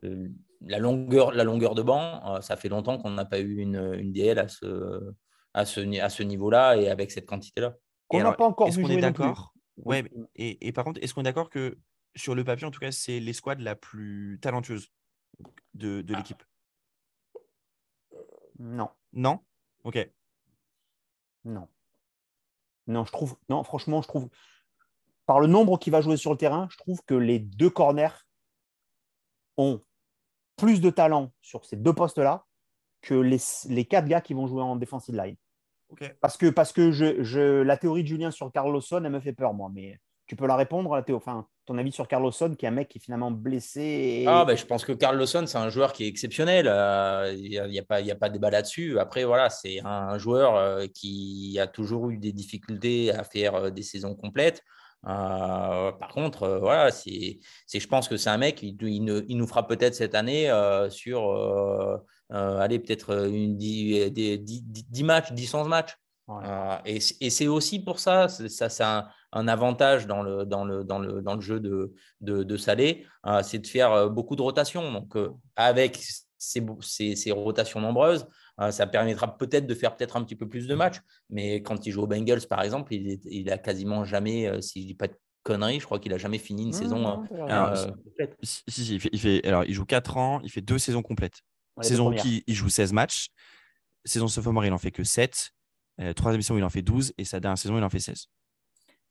[0.67, 2.37] la longueur la longueur de banc.
[2.37, 5.13] euh, ça fait longtemps qu'on n'a pas eu une, une DL à ce
[5.53, 7.77] à ce ni- à ce niveau-là et avec cette quantité-là.
[8.13, 9.55] Et n'a pas encore Est-ce qu'on est d'accord?
[9.77, 10.05] Ouais,
[10.37, 11.79] et, et par contre, est-ce qu'on est d'accord que
[12.17, 14.89] sur le papier, en tout cas, c'est l'escouade la plus talentueuse
[15.75, 16.43] de, de l'équipe?
[18.59, 19.41] Non, Non?
[19.83, 20.09] Ok.
[21.45, 21.69] non.
[22.87, 23.37] Non, je trouve.
[23.49, 24.29] Non, franchement, je trouve.
[25.27, 28.11] Par le nombre qui va jouer sur le terrain, je trouve que les deux corners
[29.57, 29.81] ont
[30.57, 32.45] plus de talent sur ces deux postes-là
[33.03, 33.39] que les,
[33.69, 35.37] les quatre gars qui vont jouer en defensive line.
[36.21, 39.33] Parce que, parce que je, je- la théorie de Julien sur Carlosson, elle me fait
[39.33, 39.71] peur, moi.
[39.73, 41.17] Mais tu peux la répondre, la théo.
[41.17, 43.81] Enfin, ton avis sur Carlosson, qui est un mec qui est finalement blessé.
[43.81, 46.67] et- Ah, ben, je pense que Carl Lawson, c'est un joueur qui est exceptionnel.
[46.69, 48.99] euh, Il n'y a, y a pas, il y a pas de débat là-dessus.
[48.99, 53.71] Après, voilà, c'est un joueur euh, qui a toujours eu des difficultés à faire euh,
[53.71, 54.63] des saisons complètes.
[55.07, 57.39] Euh, par contre, euh, voilà, c'est,
[57.73, 60.51] je pense que c'est un mec, il, il ne- il nous fera peut-être cette année
[60.51, 61.31] euh, sur,
[62.31, 65.97] allez, peut-être une, dix, des- dix- dix- dix matchs, 10-11 matchs.
[66.27, 66.43] Ouais.
[66.47, 70.65] Euh, et c'est aussi pour ça, c'est- ça c'est un, un avantage dans le, dans
[70.65, 73.05] le, dans le, dans le jeu de, de, de Salé,
[73.43, 74.91] c'est de faire beaucoup de rotations.
[74.93, 75.17] Donc,
[75.57, 75.99] avec
[76.39, 78.27] ces, ces- ces rotations nombreuses,
[78.71, 81.01] ça permettra peut-être de faire peut-être un petit peu plus de matchs.
[81.31, 84.61] Mais quand il joue aux Bengals, par exemple, il, est- il a quasiment jamais, euh,
[84.61, 87.07] si je dis pas de conneries, je crois qu'il a jamais fini une Mmh, saison
[87.09, 87.29] euh, raison.
[87.47, 88.37] Alors, euh, complète.
[88.43, 90.79] Si, si, si, il, fait, il fait- alors, il joue 4 ans, il fait deux
[90.79, 91.41] saisons complètes.
[91.77, 93.29] Ouais, saison rookie, il joue 16 matchs.
[94.05, 95.51] Saison sophomore, il en fait que 7.
[96.01, 97.13] Euh, troisième saison, il en fait 12.
[97.19, 98.27] Et sa dernière saison, il en fait 16.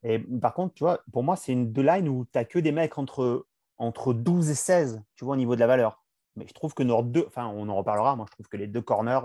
[0.02, 2.58] Et par contre, tu vois, pour moi, c'est une deux line où tu n'as que
[2.58, 3.46] des mecs entre,
[3.78, 6.03] entre 12 et 16, tu vois, au niveau de la valeur.
[6.36, 8.66] Mais je trouve que nos deux, enfin, on en reparlera, moi, je trouve que les
[8.66, 9.20] deux corners,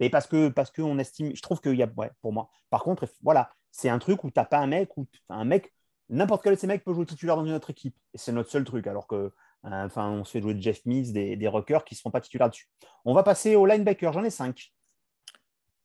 [0.00, 2.48] et parce que parce qu'on estime, je trouve qu'il y a, ouais, pour moi.
[2.70, 5.72] Par contre, voilà, c'est un truc où tu n'as pas un mec, où un mec,
[6.08, 7.96] n'importe quel de ces mecs peut jouer titulaire dans une autre équipe.
[8.14, 9.30] Et c'est notre seul truc, alors que, euh,
[9.64, 12.20] enfin, on se fait jouer de Jeff Mills, des, des rockers qui ne seront pas
[12.20, 12.68] titulaires dessus.
[13.04, 14.72] On va passer au linebacker, j'en ai 5.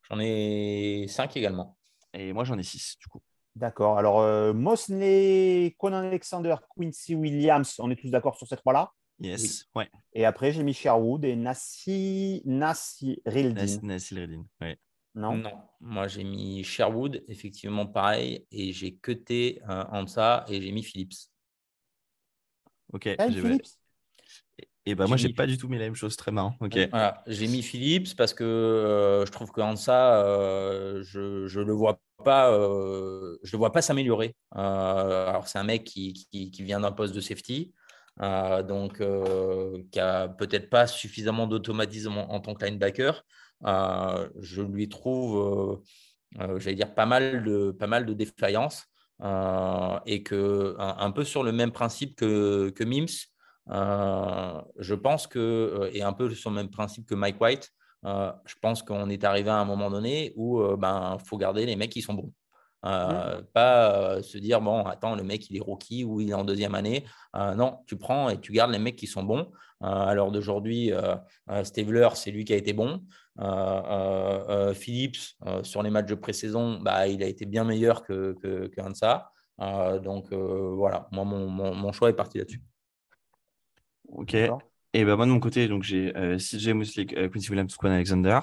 [0.09, 1.77] J'en ai cinq également.
[2.13, 3.21] Et moi, j'en ai 6, du coup.
[3.55, 3.97] D'accord.
[3.97, 8.91] Alors, euh, Mosley, Conan Alexander, Quincy Williams, on est tous d'accord sur ces trois-là.
[9.19, 9.65] Yes.
[9.75, 9.89] Ouais.
[10.13, 13.65] Et après, j'ai mis Sherwood et Nassi, Nassi Rildin.
[13.65, 14.45] Nas- Nassil Reddin.
[14.61, 14.77] Ouais.
[15.15, 20.71] Non, Non, moi j'ai mis Sherwood, effectivement pareil, et j'ai cuté euh, Ansa et j'ai
[20.73, 21.13] mis Phillips.
[22.91, 23.03] Ok.
[23.03, 23.67] Kyle j'ai- Phillips?
[24.87, 26.15] Et bah, moi, J'ai mis- pas du tout mis la même chose.
[26.15, 26.55] Très marrant.
[26.59, 26.77] Ok.
[26.91, 31.73] Voilà, j'ai mis Phillips parce que euh, je trouve que Ansa, euh, je je le
[31.73, 34.35] vois pas, euh, je le vois pas s'améliorer.
[34.55, 37.73] Euh, alors c'est un mec qui, qui, qui vient d'un poste de safety,
[38.21, 43.23] euh, donc euh, qui a peut-être pas suffisamment d'automatisme en, tant que linebacker.
[43.65, 45.81] Euh, je lui trouve,
[46.37, 48.85] j'allais dire pas mal de pas mal de défaillances
[50.05, 53.27] et que un, peu sur le même principe que Mims.
[53.67, 57.71] Je pense que, et un peu sur le même principe que Mike White,
[58.03, 61.75] je pense qu'on est arrivé à un moment donné où il ben, faut garder les
[61.75, 62.31] mecs qui sont bons.
[62.85, 66.33] Euh, Pas euh, se dire, bon, attends, le mec, il est rookie ou il est
[66.33, 67.05] en deuxième année.
[67.35, 69.51] Euh, non, tu prends et tu gardes les mecs qui sont bons.
[69.83, 71.15] Euh, à l'heure d'aujourd'hui, euh,
[71.49, 73.01] euh, Stabler, c'est lui qui a été bon.
[74.73, 78.71] Phillips, sur les matchs de pré-saison, bah, il a été bien meilleur que, que,
[79.99, 82.63] donc voilà, moi, mon, mon, choix est parti là-dessus.
[84.07, 84.35] Ok.
[84.97, 88.39] Et ben moi de mon côté, donc j'ai CJ Mosley, Quincy Williams, Quan Alexander.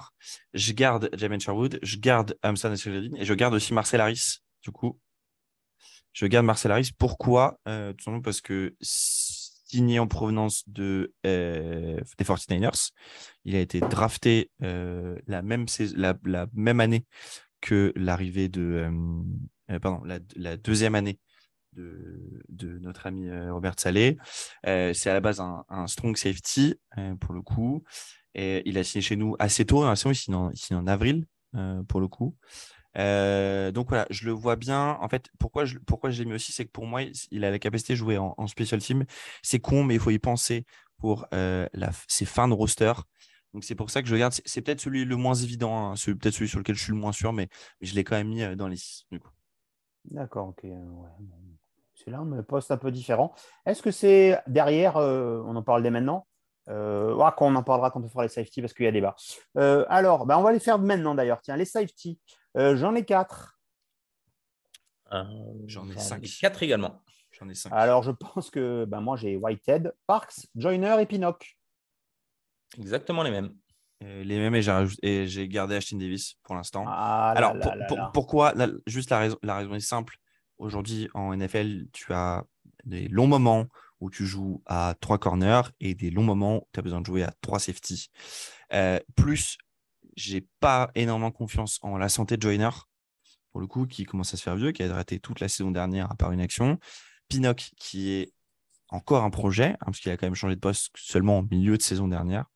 [0.52, 4.40] Je garde Jamin Sherwood, je garde Amson et je garde aussi Marcel Harris.
[4.62, 5.00] Du coup,
[6.12, 6.90] je garde Marcel Harris.
[6.98, 7.58] Pourquoi?
[7.64, 8.74] Tout simplement parce que
[9.72, 12.90] signé en provenance de, euh, des 49ers.
[13.46, 15.64] Il a été drafté euh, la, même
[15.96, 17.06] la, même année
[17.62, 18.90] que l'arrivée de.
[19.70, 21.18] Euh, pardon, la, deuxième année
[21.74, 24.18] de, notre ami Robert Salé.
[24.64, 26.74] c'est à la base un, strong safety,
[27.20, 27.84] pour le coup.
[28.34, 31.26] Et il a signé chez nous assez tôt, hein, il signe en, en avril,
[31.88, 32.36] pour le coup.
[32.98, 34.98] Euh, donc voilà, je le vois bien.
[35.00, 37.50] En fait, pourquoi je, pourquoi je l'ai mis aussi, c'est que pour moi, il a
[37.50, 39.04] la capacité de jouer en, special team.
[39.42, 40.64] C'est con, mais il faut y penser
[40.98, 42.92] pour euh, la, ses fins de roster.
[43.54, 44.34] Donc c'est pour ça que je regarde.
[44.44, 46.98] C'est peut-être celui le moins évident, hein, c'est peut-être celui sur lequel je suis le
[46.98, 47.48] moins sûr, mais,
[47.80, 49.06] je l'ai quand même mis euh, dans les six.
[50.04, 50.60] D'accord, ok.
[50.62, 50.70] C'est
[52.10, 53.34] là un poste un peu différent.
[53.66, 56.26] Est-ce que c'est derrière, on en parle dès maintenant
[56.68, 59.16] euh, quand on en parlera quand on fera les safety parce qu'il y a débat.
[59.88, 61.40] alors, ben, on va les faire maintenant d'ailleurs.
[61.40, 62.18] Tiens, les safety.
[62.56, 63.58] Euh, j'en ai quatre.
[65.12, 65.24] Euh,
[65.66, 66.22] j'en ai cinq.
[66.40, 67.02] Quatre également.
[67.30, 67.72] J'en ai cinq.
[67.72, 71.58] Alors, je pense que ben, moi, j'ai Whitehead, Parks, Joyner et Pinnock.
[72.78, 73.54] Exactement les mêmes.
[74.00, 76.84] les mêmes et j'ai gardé Ashton Davis pour l'instant.
[76.86, 77.54] Ah Alors,
[78.12, 78.54] pourquoi
[78.86, 80.16] Juste la raison, la raison est simple.
[80.62, 82.44] Aujourd'hui, en NFL, tu as
[82.84, 83.66] des longs moments
[83.98, 87.06] où tu joues à trois corners et des longs moments où tu as besoin de
[87.06, 88.10] jouer à trois safety.
[88.72, 89.58] Euh, plus
[90.14, 92.70] j'ai pas énormément confiance en la santé de Joyner,
[93.50, 95.72] pour le coup, qui commence à se faire vieux, qui a raté toute la saison
[95.72, 96.78] dernière à part une action.
[97.28, 98.32] Pinnock, qui est
[98.88, 101.76] encore un projet, hein, parce qu'il a quand même changé de poste seulement au milieu
[101.76, 102.46] de saison dernière.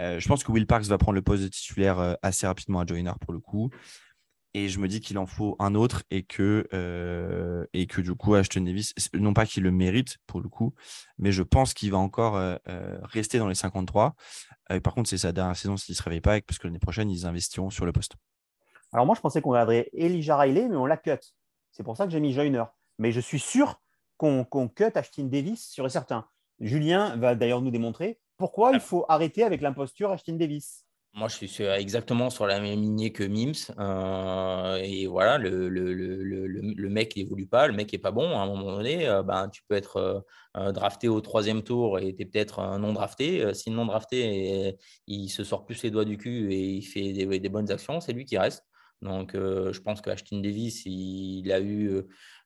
[0.00, 2.80] Euh, je pense que Will Parks va prendre le poste de titulaire euh, assez rapidement
[2.80, 3.70] à Joyner pour le coup.
[4.58, 8.12] Et je me dis qu'il en faut un autre et que, euh, et que du
[8.16, 10.74] coup, Ashton Davis, non pas qu'il le mérite pour le coup,
[11.16, 14.16] mais je pense qu'il va encore euh, euh, rester dans les 53.
[14.82, 17.08] par contre, c'est sa dernière saison s'il ne se réveille pas, parce que l'année prochaine,
[17.08, 18.16] ils investiront sur le poste.
[18.92, 21.20] Alors moi, je pensais qu'on garderait Elijah Riley, mais on l'a cut.
[21.70, 22.64] C'est pour ça que j'ai mis Joyner.
[22.98, 23.80] Mais je suis sûr
[24.16, 26.26] qu'on cut Ashton Davis, sur et certain.
[26.58, 30.87] Julien va d'ailleurs nous démontrer pourquoi il faut arrêter avec l'imposture Ashton Davis.
[31.18, 33.74] Moi, je suis exactement sur la même lignée que Mims.
[33.80, 38.38] Euh, et voilà, le, le, le, le mec n'évolue pas, le mec n'est pas bon.
[38.38, 40.24] À un moment donné, ben, tu peux être
[40.56, 43.52] euh, drafté au troisième tour et tu es peut-être non drafté.
[43.52, 44.76] si non drafté,
[45.08, 48.12] il se sort plus les doigts du cul et il fait des, bonnes actions, c'est
[48.12, 48.64] lui qui reste.
[49.02, 52.00] Donc, je pense que Ashton Davis, il a eu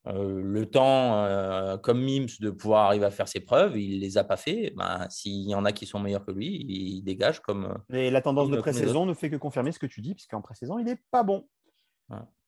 [0.04, 4.18] le temps, euh, comme Mims, de pouvoir arriver à faire ses preuves, il ne les
[4.18, 4.72] a pas fait.
[4.76, 7.78] Ben, S'il y en a qui sont meilleurs que lui, il dégage comme.
[7.92, 10.78] Et la tendance de pré-saison ne fait que confirmer ce que tu dis, puisqu'en pré-saison,
[10.78, 11.46] il n'est pas bon.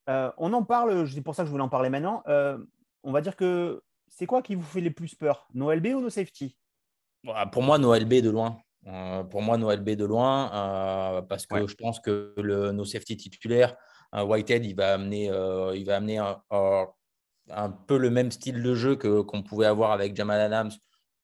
[0.09, 2.23] Euh, on en parle, c'est pour ça que je voulais en parler maintenant.
[3.03, 6.01] on va dire que c'est quoi qui vous fait les plus peur Noël B ou
[6.01, 6.57] No Safety
[7.23, 8.57] bah, Pour moi, Noël B de loin.
[9.29, 13.77] pour moi, Noël B de loin, parce que je pense que le No Safety titulaire,
[14.13, 15.31] Whitehead, il va amener,
[15.73, 16.19] il va amener
[17.49, 20.71] un, peu le même style de jeu que qu'on pouvait avoir avec Jamal Adams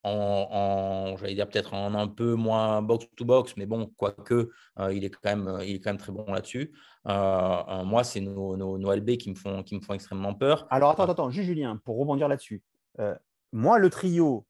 [0.04, 4.92] en, j'allais dire peut-être en un peu moins box to box, mais bon, quoique euh,
[4.92, 6.72] il est quand même il est quand très bon là-dessus.
[7.06, 10.66] Euh, euh, moi, c'est nos, nos, LB qui me font qui me font extrêmement peur.
[10.70, 12.62] Alors attends attends, juste Julien pour rebondir là-dessus.
[13.52, 14.46] moi, le trio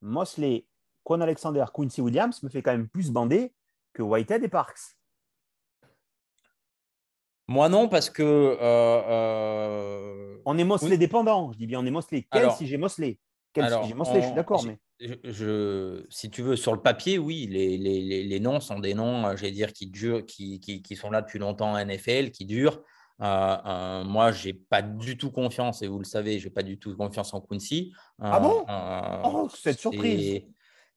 [0.00, 0.66] Mosley,
[1.04, 3.52] Quan Alexander, Quincy Williams me fait quand même plus bander
[3.92, 4.96] que Whitehead et Parks.
[7.48, 8.22] Moi non, parce que.
[8.22, 11.52] Euh, euh, on est Mosley dépendant.
[11.52, 12.26] Je dis bien on est Mosley.
[12.30, 13.18] Quel si j'ai Mosley?
[13.52, 14.20] Quel si j'ai Mosley?
[14.20, 14.64] Je suis d'accord.
[14.64, 14.78] Mais...
[14.98, 19.26] Je, si tu veux, sur le papier, oui, les, les, les noms sont des noms,
[19.26, 22.46] euh, j'allais dire, qui, durent, qui, qui, qui, sont là depuis longtemps en NFL, qui
[22.46, 22.80] durent.
[23.18, 26.78] moi, je n'ai pas du tout confiance, et vous le savez, je n'ai pas du
[26.78, 27.92] tout confiance en Quincy.
[28.20, 28.64] ah bon?
[29.24, 30.42] oh, Cette surprise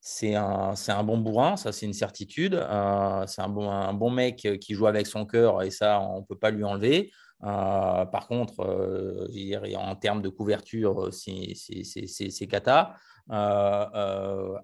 [0.02, 2.56] c'est un, un, bon bourrin, ça c'est une certitude.
[2.56, 6.22] Euh, c'est un bon, un bon mec qui joue avec son cœur et ça on
[6.22, 7.12] ne peut pas lui enlever.
[7.44, 9.28] Euh, par contre, euh,
[9.76, 12.96] en termes de couverture, c'est cata.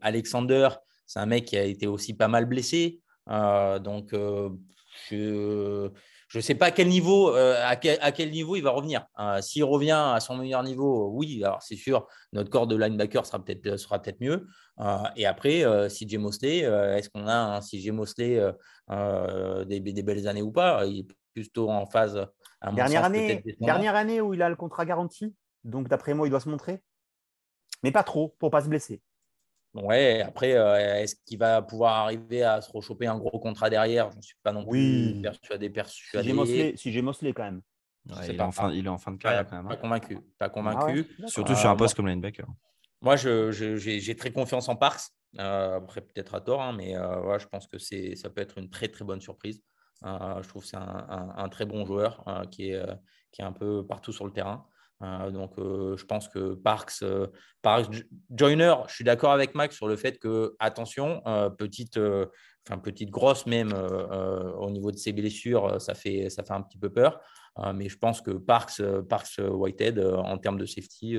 [0.02, 0.69] Alexander,
[1.06, 3.02] c'est un mec qui a été aussi pas mal blessé.
[3.28, 4.13] donc,
[5.10, 5.91] je
[6.27, 9.05] je ne sais pas à quel niveau, euh, à, quel, niveau il va revenir.
[9.19, 13.25] Euh, s'il revient à son meilleur niveau, oui, alors c'est sûr, notre corps de linebacker
[13.25, 14.47] sera peut-être sera peut-être mieux.
[14.79, 18.41] Euh, et après, CJ Mosley, est-ce qu'on a un CJ Mosley
[18.89, 22.25] des, des, belles années ou pas Il est plutôt en phase.
[22.73, 25.35] dernière année, dernière année où il a le contrat garanti.
[25.63, 26.81] Donc d'après moi, il doit se montrer,
[27.83, 29.01] mais pas trop pour pas se blesser.
[29.75, 34.09] Ouais, après, euh, est-ce qu'il va pouvoir arriver à se rechoper un gros contrat derrière?
[34.11, 35.69] Je ne suis pas non plus persuadé.
[35.69, 36.73] persuadé.
[36.77, 37.61] Si j'ai Mosley quand même.
[38.23, 39.67] il, est en fin, il, est en fin, de carrière quand même.
[39.67, 39.77] Pas hein.
[39.77, 40.17] convaincu.
[40.38, 41.07] Pas convaincu.
[41.21, 42.47] Ah Surtout sur un poste comme linebacker.
[43.01, 45.11] Moi, j'ai très confiance en Parks.
[45.39, 48.69] Euh, après, peut-être à tort, hein, mais euh, je pense que ça peut être une
[48.69, 49.61] très très bonne surprise.
[50.05, 52.85] Euh, je trouve que c'est un, très bon joueur qui, est,
[53.31, 54.65] qui est un peu partout sur le terrain.
[55.01, 57.03] Donc, je pense que Parks,
[57.62, 57.91] Parks,
[58.29, 61.21] Joiner, je suis d'accord avec Max sur le fait que, attention,
[61.58, 66.62] petite, enfin, petite grosse même au niveau de ses blessures, ça fait, ça fait un
[66.62, 67.19] petit peu peur.
[67.73, 71.17] mais je pense que Parks, Parks Whitehead, en termes de safety,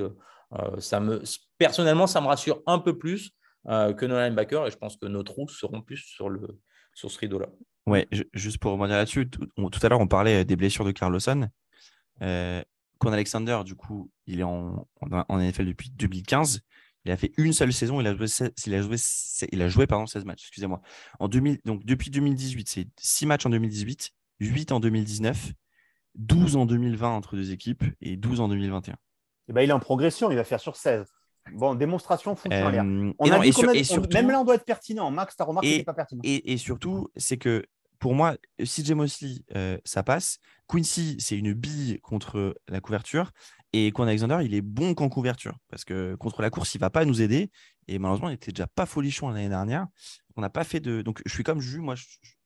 [0.79, 1.21] ça me,
[1.57, 3.31] personnellement, ça me rassure un peu plus
[3.69, 4.67] euh, que nos linebackers.
[4.67, 6.59] Et je pense que nos trous seront plus sur, le,
[6.93, 7.47] sur ce rideau-là.
[7.85, 11.49] Ouais, juste pour revenir là-dessus, tout, à l'heure, on parlait des blessures de Carlosson.
[12.21, 12.61] Euh,
[13.05, 16.61] Alexander, du coup, il est en, en, NFL depuis 2015.
[17.05, 18.01] Il a fait une seule saison.
[18.01, 18.27] Il a joué,
[18.65, 18.97] il a joué,
[19.51, 20.43] il a joué pardon, 16 matchs.
[20.43, 20.81] Excusez-moi.
[21.19, 25.53] En 2000, donc depuis 2018, c'est 6 matchs en 2018, 8 en 2019,
[26.15, 28.95] 12 en 2020 entre deux équipes et 12 en 2021.
[29.49, 30.29] Et ben, il est en progression.
[30.31, 31.05] Il va faire sur 16.
[31.53, 32.85] Bon, démonstration fonctionnelle.
[32.85, 35.09] Euh, on a et, surtout, même là, on doit être pertinent.
[35.11, 36.21] Max, tu as remarqué que pas pertinent.
[36.23, 37.65] Et, surtout, c'est que
[37.99, 40.39] pour moi, CJ Mosley, euh, ça passe.
[40.67, 43.31] Quincy, c'est une bille contre la couverture.
[43.73, 45.57] Et Quan Alexander, il est bon qu'en couverture.
[45.69, 47.51] Parce que contre la course, il ne va pas nous aider.
[47.87, 49.87] Et malheureusement, il n'était déjà pas folichon l'année dernière.
[50.35, 51.01] On n'a pas fait de.
[51.01, 51.79] Donc, je suis comme Jus.
[51.79, 51.95] Moi,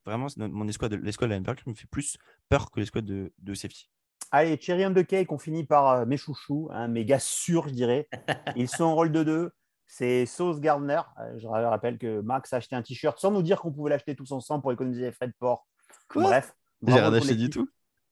[0.05, 2.17] vraiment, mon escouade, l'escouade de linebacker me fait plus
[2.49, 3.89] peur que l'escouade de, de safety.
[4.31, 7.73] Allez, Cherry de Cake, on finit par euh, mes chouchous, hein, mes gars sûrs, je
[7.73, 8.07] dirais.
[8.55, 9.51] Ils sont en rôle de deux.
[9.93, 11.01] C'est Sauce Gardner.
[11.19, 14.15] Euh, je rappelle que Max a acheté un t-shirt sans nous dire qu'on pouvait l'acheter
[14.15, 15.67] tous ensemble pour économiser les frais de port.
[16.15, 16.55] Bref.
[16.87, 17.69] J'ai rien acheté du tout.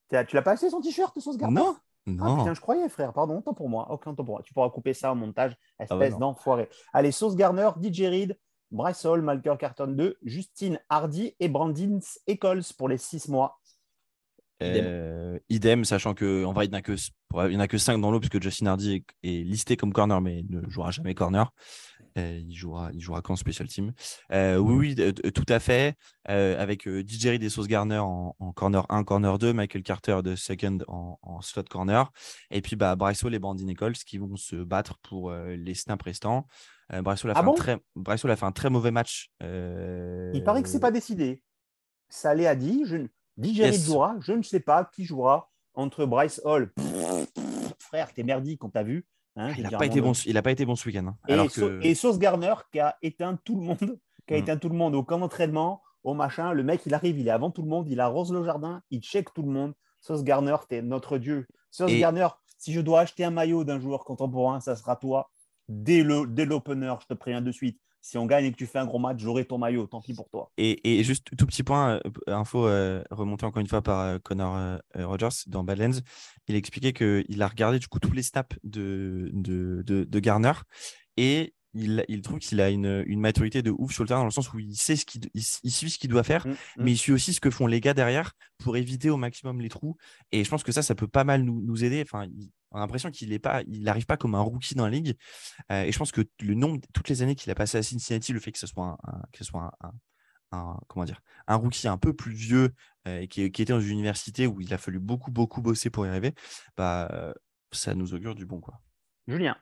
[0.09, 1.61] Tu l'as pas acheté son t-shirt, Sauce Gardner?
[1.61, 1.77] Non.
[2.05, 2.37] Ah, non.
[2.39, 3.13] putain, je croyais, frère.
[3.13, 3.89] Pardon, tant pour moi.
[3.91, 4.43] Aucun temps pour moi.
[4.43, 6.67] Tu pourras couper ça au montage, ah espèce d'enfoiré.
[6.91, 8.37] Allez, Sauce Garner, DJ Reed,
[8.71, 13.57] Bryce Hall, Malker Carton 2, Justine Hardy et Brandon Eccles pour les six mois.
[14.61, 15.85] Euh, idem.
[15.85, 19.43] sachant qu'en vrai, il n'y en, a que 5 dans l'eau, puisque Justin Hardy est,
[19.43, 21.51] listé comme corner, mais il ne jouera jamais corner.
[22.17, 23.93] Euh, il jouera, il jouera qu'en special team.
[24.31, 25.95] Euh, oui, oui, tout à fait.
[26.25, 31.41] avec DJ et Sauce Garner en, corner 1, corner 2, Michael Carter de second en,
[31.41, 32.11] slot corner.
[32.51, 36.47] Et puis bah, Hall et Brandon Nichols qui vont se battre pour les snaps restants.
[36.91, 39.31] Hall a, ah fait a, fait un très mauvais match.
[39.41, 41.41] Il paraît que c'est pas décidé.
[42.09, 42.83] Ça allait à dit.
[42.85, 42.97] Je
[43.41, 46.71] DJ jouera, je ne sais pas qui jouera entre Bryce Hall.
[47.79, 49.05] frère, t'es merdique quand t'as vu.
[49.35, 50.11] Hein, il n'a pas, été bon,
[50.43, 51.15] pas été bon ce week-end.
[51.27, 51.47] Hein.
[51.81, 54.41] Et, Sauce Garner qui a éteint tout le monde, qui a mm.
[54.41, 56.51] éteint tout le monde au camp d'entraînement, au machin.
[56.51, 59.01] Le mec, il arrive, il est avant tout le monde, il arrose le jardin, il
[59.01, 59.73] check tout le monde.
[60.01, 61.47] Sauce Garner, t'es notre dieu.
[61.71, 65.29] Sauce Garner, si je dois acheter un maillot d'un joueur contemporain, ça sera toi.
[65.69, 68.85] Dès l'opener, je te préviens de suite si on gagne et que tu fais un
[68.85, 70.51] gros match, j'aurai ton maillot, tant pis pour toi.
[70.57, 74.79] Et, juste tout petit point, euh, info euh, remontée encore une fois par euh, Connor
[74.95, 75.99] Rogers dans Badlands,
[76.47, 80.53] il expliquait qu'il a regardé du coup tous les snaps de, de, de, Garner
[81.17, 84.25] et il, il, trouve qu'il a une, une, maturité de ouf sur le terrain dans
[84.25, 86.55] le sens où il sait ce qu'il il, suit ce qu'il doit faire, mmh, mmh.
[86.79, 89.69] mais il suit aussi ce que font les gars derrière pour éviter au maximum les
[89.69, 89.95] trous.
[90.31, 92.01] Et je pense que ça, ça peut pas mal nous, nous aider.
[92.01, 92.27] Enfin,
[92.71, 95.17] on a l'impression qu'il est pas, il n'arrive pas comme un rookie dans la ligue.
[95.71, 98.33] Euh, et je pense que le nombre, toutes les années qu'il a passé à Cincinnati,
[98.33, 99.71] le fait que ce soit un, que ce soit
[100.51, 102.73] un, comment dire, un rookie un peu plus vieux
[103.07, 105.89] euh, et qui, qui, était dans une université où il a fallu beaucoup, beaucoup bosser
[105.89, 106.33] pour y arriver,
[106.77, 107.33] bah,
[107.71, 108.59] ça nous augure du bon.
[108.59, 108.79] Quoi.
[109.27, 109.57] Julien.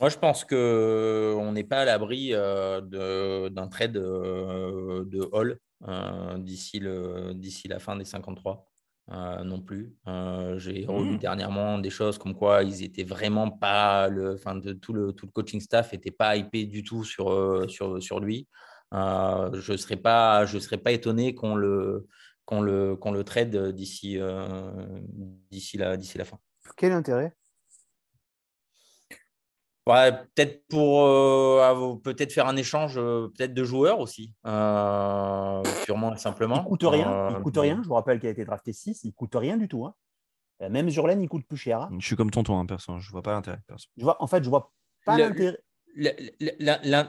[0.00, 2.80] Moi, je pense qu'on n'est pas à l'abri euh,
[3.50, 5.58] d'un trade de Hall
[6.38, 6.78] d'ici
[7.68, 8.68] la fin des 53.
[9.10, 9.94] Euh, non plus.
[10.06, 11.18] Euh, j'ai relu mmh.
[11.18, 15.24] dernièrement des choses comme quoi ils étaient vraiment pas le, enfin de tout le tout
[15.24, 18.46] le coaching staff n'était pas hypé du tout sur euh, sur, sur lui.
[18.92, 22.06] je serais pas je serais pas étonné qu'on le
[22.44, 24.18] qu'on le qu'on le trade d'ici
[25.50, 26.38] d'ici la d'ici la fin.
[26.76, 27.34] Quel intérêt?
[29.88, 36.18] Peut-être pour euh, peut-être faire un échange euh, peut-être de joueurs aussi, euh, purement et
[36.18, 36.56] simplement.
[36.56, 37.80] Il coûte rien, il coûte rien.
[37.82, 39.86] Je vous rappelle qu'il a été drafté 6, il coûte rien du tout.
[39.86, 39.94] Hein.
[40.68, 41.82] Même Jurlen, il coûte plus cher.
[41.82, 41.90] Hein.
[41.98, 42.98] Je suis comme tonton, hein, personne.
[42.98, 43.60] Je vois pas l'intérêt.
[43.96, 44.72] Je vois, en fait, je vois
[45.06, 45.58] pas l'intérêt.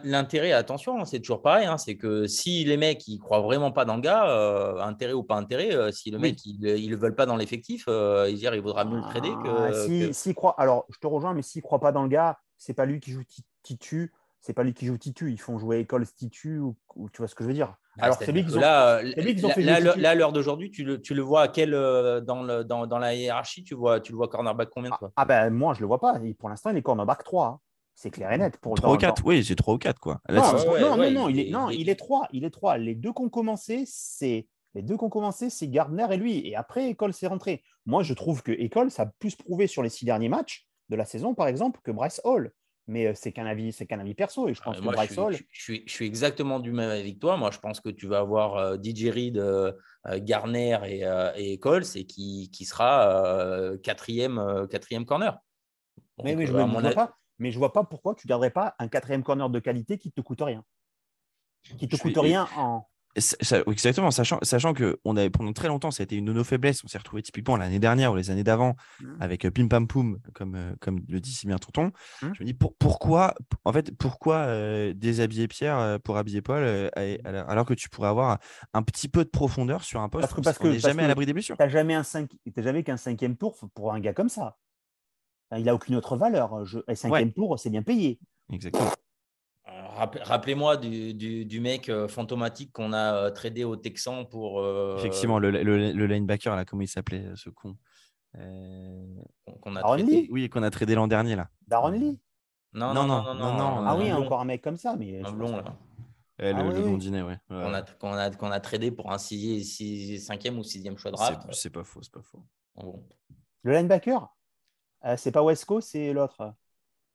[0.04, 3.96] L'intérêt, attention, c'est toujours pareil, c'est que si les mecs ils croient vraiment pas dans
[3.96, 7.36] le gars, intérêt ou pas intérêt, si le mec ils, ne le veulent pas dans
[7.36, 10.10] l'effectif, ils disent il vaudra mieux le trader que.
[10.10, 12.76] Ah, si, croit, alors je te rejoins, mais s'il croit pas dans le gars, c'est
[12.76, 13.24] pas lui qui joue
[13.64, 16.76] Titu, c'est pas lui qui joue Titu, ils font jouer École Titu, ou,
[17.12, 17.76] tu vois ce que je veux dire.
[17.98, 21.22] Ah, Alors, c'est lui qu'ils ont, là, là, à l'heure d'aujourd'hui, tu le, tu le
[21.22, 24.70] vois à quel, euh, dans, le, dans, la hiérarchie, tu, vois, tu le vois cornerback
[24.70, 26.20] combien Ah, ben moi, je le vois pas.
[26.38, 27.48] Pour l'instant, il est cornerback 3.
[27.48, 27.60] Hein.
[27.96, 28.58] C'est clair et net.
[28.58, 30.22] Pour 3 ou dans- 4, oui, c'est 3 ou 4 quoi.
[30.30, 31.90] Là, Non, ouais, non, ouais, non, non, il il est- est, non, il est- il
[31.90, 32.28] est trois.
[32.32, 32.78] Il est trois.
[32.78, 36.48] Les deux qui ont commencé, c'est les deux qui ont commencé, c'est Gardner et lui.
[36.48, 37.62] Et après, École s'est rentré.
[37.86, 40.96] Moi, je trouve que École, ça a plus prouvé sur les six derniers matchs de
[40.96, 42.52] la saison, par exemple, que Bryce Hall.
[42.88, 44.48] Mais euh, c'est qu'un avis, c'est qu'un avis perso.
[44.48, 46.60] Et je pense que moi, je Bryce suis, Hall, je, je suis, je suis exactement
[46.60, 47.38] du même avec toi.
[47.38, 49.72] Moi, je pense que tu vas avoir euh, DJ Reed, euh,
[50.08, 55.38] euh, Garner et, euh, et Coles et qui, qui sera quatrième, quatrième corner.
[56.24, 57.16] mais, Donc, mais je ne vois avis- pas.
[57.38, 60.20] Mais je vois pas pourquoi tu garderais pas un quatrième corner de qualité qui te
[60.22, 60.66] coûte rien.
[61.78, 62.89] Qui te coûte suis- rien en.
[63.18, 66.32] Ça- exactement, sachant, sachant que on avait, pendant très longtemps, ça a été une de
[66.34, 66.84] nos faiblesses.
[66.84, 69.18] On s'est retrouvé typiquement l'année dernière ou les années d'avant Mhm.
[69.20, 71.92] avec euh, Pim Pam Poum, comme, euh, comme le dit si bien Tonton.
[72.22, 72.34] Mhm.
[72.36, 73.34] Je me dis pour- pourquoi,
[73.66, 78.10] en fait, pourquoi euh, déshabiller Pierre pour habiller Paul euh, et- alors que tu pourrais
[78.10, 78.38] avoir
[78.74, 81.04] un petit peu de profondeur sur un poste Parce que- parce on que- parce jamais
[81.04, 81.58] à l'abri des blessures?
[81.58, 82.30] T'as jamais un cinq...
[82.58, 84.58] jamais qu'un cinquième tour pour un gars comme ça.
[85.58, 86.64] Il n'a aucune autre valeur.
[86.64, 86.78] Je...
[86.88, 88.20] Un cinquième tour, c'est bien payé.
[88.54, 88.92] Exactement.
[90.00, 94.60] Rapp- Rappelez-moi du, du, du mec euh, fantomatique qu'on a euh, tradé au Texan pour.
[94.62, 97.76] euh, Effectivement, le, le- le linebacker, là, comment il s'appelait, ce con
[98.38, 99.06] Euh,
[99.46, 100.22] qu'on- qu'on a Aaron traité.
[100.22, 100.28] Lee?
[100.32, 101.50] Oui, qu'on a tradé l'an dernier, là.
[101.68, 102.20] Darren Lee?
[102.74, 104.96] Non, Non, non, non, non, non, non, Ah oui, encore un mec comme ça.
[104.96, 105.76] Mais un blond, pense- là.
[106.42, 106.84] Ah le, oui, le oui.
[106.84, 107.38] blondinet, ouais.
[107.50, 111.12] Ouais, Qu'on a, qu'on a, qu'on a tradé pour un 6, 5e ou 6e choix
[111.12, 111.42] de draft.
[111.52, 112.42] C'est- C'est pas faux, c'est pas faux.
[112.76, 113.04] Bon.
[113.64, 114.30] Le linebacker,
[115.06, 116.54] euh, c'est pas Wesco, c'est l'autre.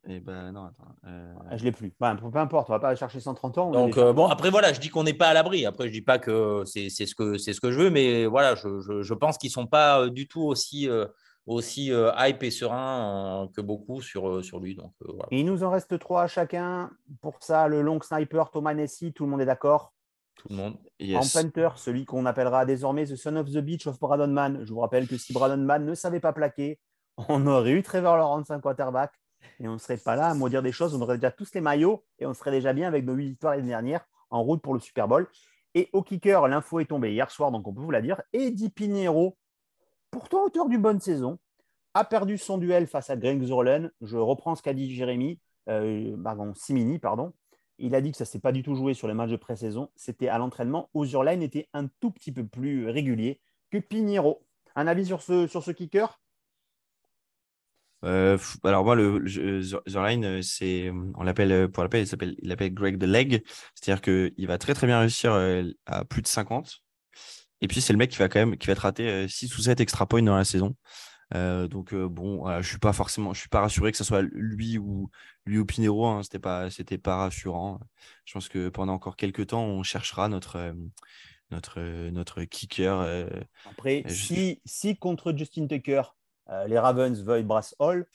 [0.06, 0.94] Et ben non, attends.
[1.06, 1.92] euh, Ah, je l'ai plus.
[1.98, 3.70] Enfin, peu importe, on va pas chercher 130 ans.
[3.70, 5.64] Donc, euh, bon, après, voilà, je dis qu'on n'est pas à l'abri.
[5.64, 8.54] Après, je dis pas que c'est ce, que- c'est ce que je veux, mais voilà,
[8.54, 10.88] je, je- je pense qu'ils sont pas euh, du tout aussi,
[11.46, 14.74] aussi hype et serein que beaucoup sur, sur lui.
[14.76, 15.26] Donc, voilà.
[15.30, 16.90] Et il nous en reste trois à chacun.
[17.22, 19.92] Pour ça, le long sniper, Thomas Nessie, tout le monde est d'accord?
[20.36, 20.76] tout le monde.
[20.98, 21.16] yes.
[21.36, 24.64] En celui qu'on appellera désormais The Son of the Beach of Braden Mann.
[24.64, 26.80] Je vous rappelle que si Braden Mann ne savait pas plaquer,
[27.28, 29.12] on aurait eu Trevor Lawrence, un quarterback,
[29.60, 30.94] et on ne serait pas là à maudire des choses.
[30.94, 33.54] On aurait déjà tous les maillots et on serait déjà bien avec nos huit victoires
[33.54, 35.28] l'année dernière en route pour le Super Bowl.
[35.74, 38.22] Et au kicker, l'info est tombée hier soir, donc on peut vous la dire.
[38.32, 39.36] Eddie Pinheiro,
[40.10, 41.38] pourtant auteur d'une bonne saison,
[41.94, 43.90] a perdu son duel face à Greg Zurlen.
[44.00, 47.32] Je reprends ce qu'a dit Jérémy, euh, pardon, Simini, pardon.
[47.78, 49.36] Il a dit que ça ne s'est pas du tout joué sur les matchs de
[49.36, 49.90] pré-saison.
[49.96, 53.40] C'était à l'entraînement où Zurline était un tout petit peu plus régulier
[53.70, 54.44] que Pinheiro.
[54.76, 56.20] Un avis sur ce kicker?
[58.04, 59.26] Euh, alors moi, le,
[59.88, 63.42] Zurline, euh, c'est, on l'appelle euh, pour l'appel, il s'appelle, il l'appelle Greg the Leg,
[63.74, 65.32] c'est-à-dire qu'il va très très bien réussir
[65.86, 66.82] à plus de 50.
[67.60, 69.62] Et puis c'est le mec qui va quand même, qui va te rater 6 ou
[69.62, 70.76] 7 extra points dans la saison.
[71.34, 74.22] Euh, donc bon, voilà, je suis pas forcément, je suis pas rassuré que ce soit
[74.32, 75.10] lui ou
[75.46, 76.06] lui ou Pinero.
[76.06, 77.80] Hein, c'était pas, c'était pas rassurant.
[78.26, 80.74] Je pense que pendant encore quelques temps, on cherchera notre
[81.50, 81.80] notre
[82.10, 83.26] notre kicker.
[83.64, 86.02] Après, je- si, si contre Justin Tucker,
[86.50, 88.06] euh, les Ravens veuillent Brass Hall,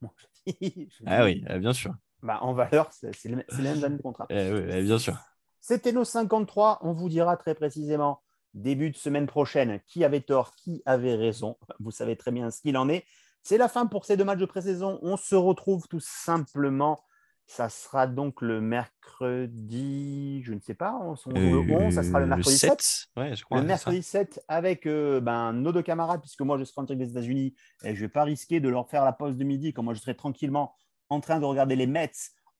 [0.00, 0.12] moi,
[0.46, 1.94] je dis- je Ah oui, euh, bien sûr.
[2.22, 4.26] bah, en valeur, c'est le, même de contrat.
[4.30, 5.18] Eh oui, eh bien sûr.
[5.60, 6.80] C'était nos 53.
[6.82, 8.22] On vous dira très précisément
[8.52, 11.56] début de semaine prochaine qui avait tort, qui avait raison.
[11.80, 13.04] Vous savez très bien ce qu'il en est.
[13.42, 14.98] C'est la fin pour ces deux matchs de pré-saison.
[15.02, 17.00] On se retrouve tout simplement.
[17.46, 22.02] Ça sera donc le mercredi, je ne sais pas, on se retrouve le 11, ça
[22.02, 23.06] sera le Euh, mercredi 7.
[23.16, 23.58] Ouais, je crois.
[23.58, 23.66] Le ça.
[23.68, 27.10] mercredi 7 avec euh, ben, nos deux camarades, puisque moi je serai en direct des
[27.10, 29.84] États-Unis et je ne vais pas risquer de leur faire la pause de midi, comme
[29.84, 30.74] moi je serai tranquillement
[31.10, 32.10] en train de regarder les Mets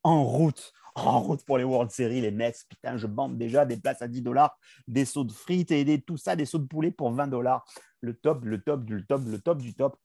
[0.03, 2.21] en route, en route pour les World Series.
[2.21, 4.57] Les Mets, putain, je bande déjà des places à 10 dollars,
[4.87, 7.65] des sauts de frites et des, tout ça, des sauts de poulet pour 20 dollars.
[8.01, 9.97] Le top, le top, le top, le top du top.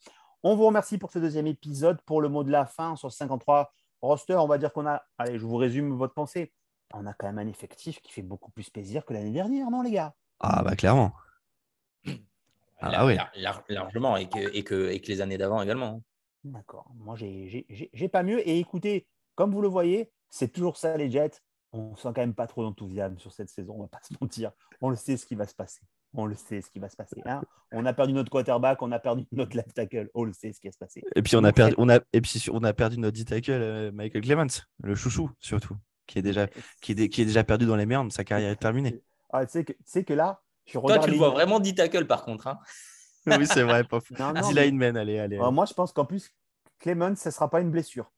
[0.42, 2.02] On vous remercie pour ce deuxième épisode.
[2.06, 5.38] Pour le mot de la fin sur 53 roster, on va dire qu'on a, allez,
[5.40, 6.54] je vous résume votre pensée.
[6.94, 9.82] On a quand même un effectif qui fait beaucoup plus plaisir que l'année dernière, non
[9.84, 10.16] les gars?
[10.40, 11.14] Ah bah clairement.
[12.82, 13.16] Ah Lar- ouais.
[13.16, 15.88] lar- lar- largement, et que, et, que, et que les années d'avant également.
[15.88, 16.02] hein.
[16.46, 16.90] D'accord.
[16.96, 18.48] Moi, j'ai- j'ai j'ai- j'ai pas mieux.
[18.48, 21.42] Et écoutez, comme vous le voyez, c'est toujours ça, les Jets.
[21.72, 24.52] On sent quand même pas trop d'enthousiasme sur cette saison, on va pas se mentir.
[24.82, 25.82] On le sait ce qui va se passer.
[26.16, 27.22] On le sait ce qui va se passer.
[27.26, 27.42] hein.
[27.72, 30.10] On a perdu notre quarterback, on a perdu notre left tackle.
[30.16, 31.04] On le sait ce qui va se passer.
[31.16, 33.92] Et puis on a perdu, on a, et puis on a perdu notre D-tackle euh,
[33.92, 35.76] Michael Clemens, le chouchou surtout,
[36.08, 36.48] qui est déjà,
[36.82, 38.12] qui est, dé- qui est déjà perdu dans les merdes.
[38.12, 39.04] Sa carrière est terminée.
[39.32, 41.30] Ah, tu sais que, tu sais que là, je Toi, regarde tu le les- vois
[41.30, 42.48] vraiment 10 tackles par contre.
[42.48, 42.58] hein.
[43.28, 43.84] oui, c'est vrai.
[43.84, 44.16] Pas fou.
[44.18, 45.38] Non, non, mais- lineman, allez, allez.
[45.38, 46.32] Euh, moi, je pense qu'en plus,
[46.80, 48.12] Clemens, ce ne sera pas une blessure.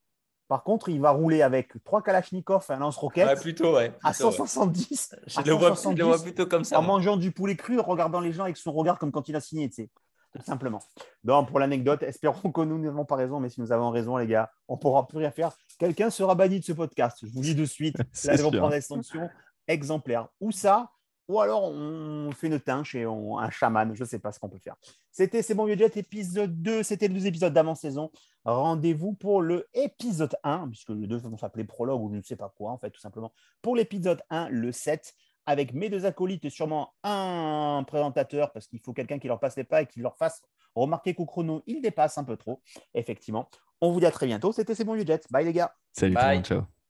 [0.52, 3.90] Par contre, il va rouler avec trois Kalachnikov et un lance-roquette Ouais, plutôt, ouais.
[4.02, 4.32] à plutôt, ouais.
[4.36, 5.16] 170.
[5.26, 6.78] Je à le, vois, je le 170, vois plutôt comme ça.
[6.78, 9.34] en mangeant du poulet cru, en regardant les gens avec son regard comme quand il
[9.34, 9.90] a signé, tu sais.
[10.36, 10.80] Tout simplement.
[11.24, 14.26] Donc, pour l'anecdote, espérons que nous n'avons pas raison, mais si nous avons raison, les
[14.26, 15.52] gars, on ne pourra plus rien faire.
[15.78, 17.16] Quelqu'un sera banni de ce podcast.
[17.22, 19.30] Je vous dis de suite, là, ils vont prendre des sanctions
[19.66, 20.28] exemplaires.
[20.38, 20.90] Où ça?
[21.28, 24.38] Ou alors on fait une tinche et on, un chaman, je ne sais pas ce
[24.38, 24.76] qu'on peut faire.
[25.10, 28.10] C'était C'est bon vieux jet épisode 2, c'était le deux épisodes d'avant-saison.
[28.44, 32.36] Rendez-vous pour le épisode 1, puisque les deux vont s'appeler prologue ou je ne sais
[32.36, 33.32] pas quoi en fait tout simplement.
[33.60, 35.14] Pour l'épisode 1, le 7,
[35.46, 39.56] avec mes deux acolytes et sûrement un présentateur, parce qu'il faut quelqu'un qui leur passe
[39.56, 40.42] les pas et qui leur fasse
[40.74, 42.60] remarquer qu'au chrono, il dépasse un peu trop,
[42.94, 43.48] effectivement.
[43.80, 44.52] On vous dit à très bientôt.
[44.52, 45.26] C'était C'est bon vieux jet.
[45.30, 45.74] Bye les gars.
[45.92, 46.81] Salut tout le monde, ciao.